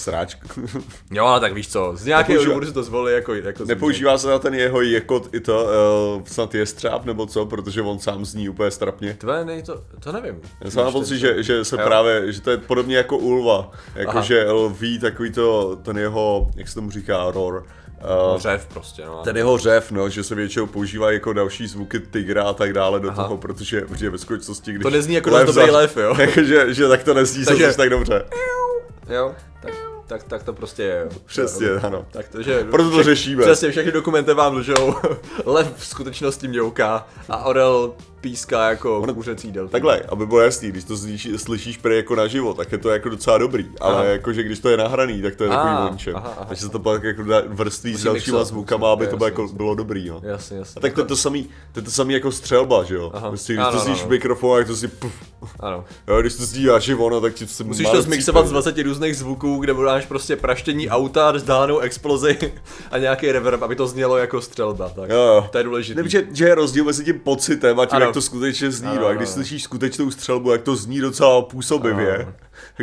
sráč. 0.00 0.36
Jo, 1.10 1.24
ale 1.24 1.40
tak 1.40 1.52
víš 1.54 1.68
co, 1.68 1.92
z 1.96 2.04
nějakého 2.04 2.34
Nepoužívá- 2.34 2.48
důvodu 2.48 2.66
si 2.66 2.72
to 2.72 2.82
zvolili 2.82 3.12
jako, 3.12 3.34
jako 3.34 3.64
Nepoužívá 3.64 4.18
se 4.18 4.28
na 4.28 4.38
ten 4.38 4.54
jeho 4.54 4.80
jekot 4.80 5.34
i 5.34 5.40
to, 5.40 5.64
uh, 6.16 6.22
snad 6.24 6.54
je 6.54 6.66
střáp 6.66 7.04
nebo 7.04 7.26
co, 7.26 7.46
protože 7.46 7.82
on 7.82 7.98
sám 7.98 8.24
zní 8.24 8.48
úplně 8.48 8.70
strapně. 8.70 9.14
Tvé, 9.14 9.44
nej, 9.44 9.62
to, 9.62 9.80
to 10.00 10.12
nevím. 10.12 10.40
Já 10.64 10.70
jsem 10.70 10.84
mám 10.84 10.92
pocit, 10.92 11.18
že, 11.18 11.42
že 11.42 11.64
se 11.64 11.76
Jo. 11.76 11.82
právě, 11.84 12.32
že 12.32 12.40
to 12.40 12.50
je 12.50 12.56
podobně 12.56 12.96
jako 12.96 13.18
ulva, 13.18 13.70
jakože 13.94 14.46
lví 14.50 14.98
takový 14.98 15.32
to, 15.32 15.76
ten 15.82 15.98
jeho, 15.98 16.50
jak 16.56 16.68
se 16.68 16.74
tomu 16.74 16.90
říká, 16.90 17.30
roar. 17.30 17.62
Uh, 18.32 18.38
Řev 18.40 18.66
prostě, 18.66 19.04
no. 19.06 19.20
ten 19.24 19.36
jeho 19.36 19.58
řev, 19.58 19.90
no, 19.90 20.08
že 20.08 20.22
se 20.24 20.34
většinou 20.34 20.66
používá 20.66 21.12
jako 21.12 21.32
další 21.32 21.66
zvuky 21.66 22.00
tygra 22.00 22.42
a 22.44 22.52
tak 22.52 22.72
dále 22.72 23.00
do 23.00 23.08
Aha. 23.10 23.22
toho, 23.22 23.36
protože, 23.36 23.80
protože 23.80 24.10
ve 24.10 24.18
skutečnosti, 24.18 24.72
když 24.72 24.82
To 24.82 24.90
nezní 24.90 25.14
jako 25.14 25.30
dost 25.30 25.54
dobrý 25.54 25.70
lev, 25.70 25.96
jo? 25.96 26.14
Jakože, 26.20 26.74
že 26.74 26.88
tak 26.88 27.02
to 27.04 27.14
nezní 27.14 27.44
Takže- 27.44 27.70
se 27.70 27.76
tak 27.76 27.90
dobře. 27.90 28.24
Jo, 29.10 29.34
tak, 29.62 29.72
tak, 30.06 30.22
tak 30.22 30.42
to 30.42 30.52
prostě 30.52 30.82
je. 30.82 31.08
jo. 31.12 31.18
Přesně, 31.26 31.66
Jo, 31.66 31.80
ano. 31.82 32.06
Tak 32.10 32.28
to, 32.28 32.42
že 32.42 32.64
Proto 32.64 32.90
to 32.90 33.02
řešíme. 33.02 33.42
Přesně, 33.42 33.70
všechny 33.70 33.92
dokumenty 33.92 34.34
vám 34.34 34.54
lžou. 34.56 34.94
Lev 35.44 35.72
v 35.76 35.86
skutečnosti 35.86 36.48
mňouká 36.48 37.06
a 37.28 37.44
Orel 37.44 37.92
píská 38.20 38.70
jako 38.70 39.06
kuřecí 39.14 39.52
delfín. 39.52 39.72
Takhle, 39.72 40.00
aby 40.08 40.26
bylo 40.26 40.40
jasný, 40.40 40.68
když 40.68 40.84
to 40.84 40.96
slyš, 40.96 41.28
slyšíš 41.36 41.76
prý 41.76 41.96
jako 41.96 42.14
naživo, 42.14 42.54
tak 42.54 42.72
je 42.72 42.78
to 42.78 42.90
jako 42.90 43.08
docela 43.08 43.38
dobrý, 43.38 43.66
ale 43.80 43.94
Aha. 43.94 44.04
jakože 44.04 44.42
když 44.42 44.58
to 44.58 44.68
je 44.68 44.76
nahraný, 44.76 45.22
tak 45.22 45.36
to 45.36 45.44
je 45.44 45.50
takový 45.50 45.74
vončem. 45.88 46.14
Takže 46.48 46.62
se 46.62 46.68
to 46.68 46.78
pak 46.78 47.02
jako 47.02 47.22
dá 47.22 47.42
vrství 47.46 47.94
s 47.94 48.02
dalšíma 48.02 48.44
zvukama, 48.44 48.92
aby 48.92 49.06
to 49.06 49.16
bylo, 49.16 49.26
jako, 49.26 49.48
bylo 49.48 49.74
dobrý, 49.74 50.08
no. 50.08 50.20
Jasně, 50.24 50.56
jasně. 50.56 50.78
A 50.78 50.80
tak 50.80 50.92
to 50.94 51.00
je 51.00 51.06
to 51.06 51.16
samý, 51.16 51.48
to 51.72 51.78
je 51.80 51.84
to 51.84 51.90
samý 51.90 52.14
jako 52.14 52.32
střelba, 52.32 52.84
že 52.84 52.94
jo? 52.94 53.10
Aha. 53.14 53.28
Prostě 53.28 53.52
když 53.52 53.64
Ano, 53.66 53.72
to 53.78 53.84
slyšíš 53.84 54.04
mikrofonu, 54.06 54.54
tak 54.54 54.66
to 54.66 54.76
si 54.76 54.88
puf. 54.88 55.12
Ano. 55.60 55.84
Jo, 56.08 56.20
když 56.20 56.34
to 56.34 56.44
zní 56.44 56.64
naživo, 56.64 57.10
no, 57.10 57.20
tak 57.20 57.34
ti 57.34 57.46
se 57.46 57.64
Musíš 57.64 57.90
to 57.90 58.02
zmixovat 58.02 58.44
z 58.44 58.48
cípe. 58.48 58.52
20 58.52 58.78
různých 58.78 59.16
zvuků, 59.16 59.56
kde 59.56 59.72
máš 59.72 60.06
prostě 60.06 60.36
praštění 60.36 60.88
auta, 60.90 61.32
vzdálenou 61.32 61.78
explozi 61.78 62.38
a 62.90 62.98
nějaký 62.98 63.32
reverb, 63.32 63.62
aby 63.62 63.76
to 63.76 63.86
znělo 63.86 64.16
jako 64.16 64.40
střelba. 64.40 64.88
Tak. 64.88 65.10
Jo, 65.10 65.16
jo. 65.16 65.48
To 65.52 65.58
je 65.58 65.64
důležité. 65.64 66.02
Ne, 66.02 66.08
že, 66.08 66.24
že 66.32 66.44
je 66.44 66.54
rozdíl 66.54 66.84
mezi 66.84 67.04
tím 67.04 67.20
pocitem 67.20 67.80
a 67.80 67.86
tím, 67.86 67.96
Ano. 67.96 68.04
jak 68.04 68.14
to 68.14 68.22
skutečně 68.22 68.70
zní. 68.70 68.88
Ano, 68.88 69.00
no. 69.00 69.06
A 69.06 69.12
když 69.14 69.28
ano. 69.28 69.34
slyšíš 69.34 69.62
skutečnou 69.62 70.10
střelbu, 70.10 70.52
jak 70.52 70.62
to 70.62 70.76
zní 70.76 71.00
docela 71.00 71.42
působivě. 71.42 72.16
Ano. 72.16 72.32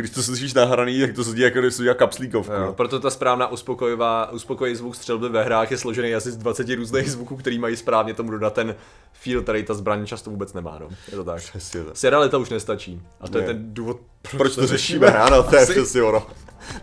Když 0.00 0.10
to 0.10 0.22
slyšíš 0.22 0.54
nahraný, 0.54 1.00
tak 1.00 1.12
to 1.12 1.22
zní 1.22 1.40
jako 1.40 1.60
když 1.60 1.76
to 1.76 1.82
dělá 1.82 1.94
kapslíkovku. 1.94 2.52
Jo, 2.52 2.72
proto 2.72 3.00
ta 3.00 3.10
správná 3.10 3.48
uspokojivá, 3.48 4.30
uspokojivý 4.32 4.76
zvuk 4.76 4.96
střelby 4.96 5.28
ve 5.28 5.44
hrách 5.44 5.70
je 5.70 5.78
složený 5.78 6.14
asi 6.14 6.32
z 6.32 6.36
20 6.36 6.74
různých 6.74 7.10
zvuků, 7.10 7.36
který 7.36 7.58
mají 7.58 7.76
správně 7.76 8.14
tomu 8.14 8.30
dodat 8.30 8.54
ten 8.54 8.74
feel, 9.12 9.42
který 9.42 9.62
ta 9.62 9.74
zbraň 9.74 10.06
často 10.06 10.30
vůbec 10.30 10.52
nemá. 10.52 10.78
No. 10.80 10.88
Je 11.10 11.16
to 11.16 11.24
tak. 11.24 11.36
Přesně 11.42 11.84
tak. 11.84 11.96
Serialita 11.96 12.38
už 12.38 12.50
nestačí. 12.50 13.02
A 13.20 13.28
to 13.28 13.38
Ne. 13.38 13.44
je 13.44 13.46
ten 13.46 13.74
důvod, 13.74 14.00
Proč 14.36 14.54
to 14.54 14.66
řešíme? 14.66 15.06
Ano, 15.18 15.42
to 15.42 15.56
je 15.56 15.66
přesně 15.66 16.02
ono. 16.02 16.26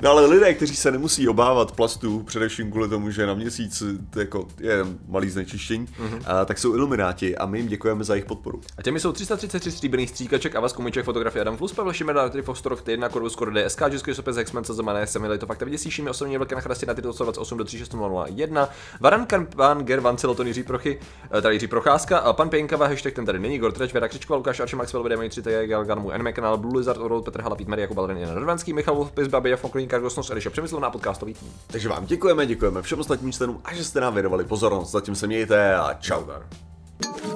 No 0.01 0.09
ale 0.11 0.25
lidé, 0.25 0.53
kteří 0.53 0.75
se 0.75 0.91
nemusí 0.91 1.27
obávat 1.27 1.71
plastů, 1.71 2.23
především 2.23 2.71
kvůli 2.71 2.89
tomu, 2.89 3.11
že 3.11 3.25
na 3.27 3.33
měsíc 3.33 3.83
to 4.09 4.19
jako 4.19 4.47
je 4.59 4.85
malý 5.07 5.29
znečištění, 5.29 5.87
Mhm. 5.99 6.19
a, 6.25 6.45
tak 6.45 6.57
jsou 6.59 6.75
ilumináti 6.75 7.37
a 7.37 7.45
my 7.45 7.57
jim 7.59 7.67
děkujeme 7.67 8.03
za 8.03 8.13
jejich 8.13 8.25
podporu. 8.25 8.61
A 8.77 8.81
těmi 8.83 8.99
jsou 8.99 9.11
333 9.11 9.71
stříbrných 9.71 10.09
stříkaček, 10.09 10.55
Avas 10.55 10.73
Komiček, 10.73 11.05
fotografie 11.05 11.41
Adam 11.41 11.57
Flus, 11.57 11.73
Pavel 11.73 11.93
Šimeda, 11.93 12.29
Tri 12.29 12.41
Fostorok, 12.41 12.81
T1, 12.87 13.09
Corvus 13.09 13.35
Core 13.35 13.63
DSK, 13.65 13.81
Český 13.91 14.13
sopec 14.13 14.35
Hexman, 14.37 14.63
Zemané, 14.63 15.07
Semily, 15.07 15.37
to 15.37 15.45
fakt 15.45 15.61
vyděsíšími 15.61 16.09
osobně 16.09 16.37
velké 16.39 16.55
na 16.55 16.61
chrastě 16.61 16.85
na 16.85 16.93
tyto 16.93 17.11
28 17.23 17.57
do 17.57 17.63
36001, 17.63 18.69
Varan 18.99 19.25
Karpán, 19.25 19.83
Ger, 19.85 19.99
Vancel, 19.99 20.35
Tony 20.35 20.49
Jiří 20.49 20.63
Prochy, 20.63 20.99
eh, 21.37 21.41
tady 21.41 21.55
Jiří 21.55 21.67
Procházka, 21.67 22.17
a 22.17 22.33
pan 22.33 22.49
Pěnkava, 22.49 22.87
hashtag 22.87 23.13
ten 23.13 23.25
tady 23.25 23.39
není, 23.39 23.59
Gortreč, 23.59 23.93
Věra 23.93 24.07
Křičková, 24.07 24.37
Lukáš 24.37 24.59
Arči, 24.59 24.75
Maxwell, 24.75 25.03
VD, 25.03 25.29
3 25.29 25.41
TG, 25.41 25.67
Galgan, 25.67 25.99
můj 26.01 26.13
anime 26.13 26.33
kanál, 26.33 26.57
Blue 26.57 26.77
Lizard, 26.77 26.99
Orol, 27.01 27.21
Petr 27.21 27.41
Hala, 27.41 27.55
Pít 27.55 27.67
Maria, 27.67 27.83
Jakub 27.83 27.97
Alren, 27.97 28.17
Jan 28.17 28.35
Rvanský, 28.37 28.73
Michal 28.73 28.95
Wolf, 28.95 29.11
Pis, 29.11 29.27
Babi, 29.27 29.49
Jafon, 29.75 29.81
Kolín, 29.81 29.87
Kargosnos, 29.87 30.29
Eliša 30.29 30.49
Přemyslovná, 30.49 30.89
podcastový 30.89 31.33
tým. 31.33 31.51
Takže 31.67 31.89
vám 31.89 32.05
děkujeme, 32.05 32.45
děkujeme 32.45 32.81
všem 32.81 32.99
ostatním 32.99 33.31
členům 33.31 33.61
a 33.65 33.73
že 33.73 33.83
jste 33.83 33.99
nám 33.99 34.13
věnovali 34.13 34.43
pozornost. 34.43 34.91
Zatím 34.91 35.15
se 35.15 35.27
mějte 35.27 35.75
a 35.75 35.93
čau. 35.93 36.25
Nazdar. 36.25 37.34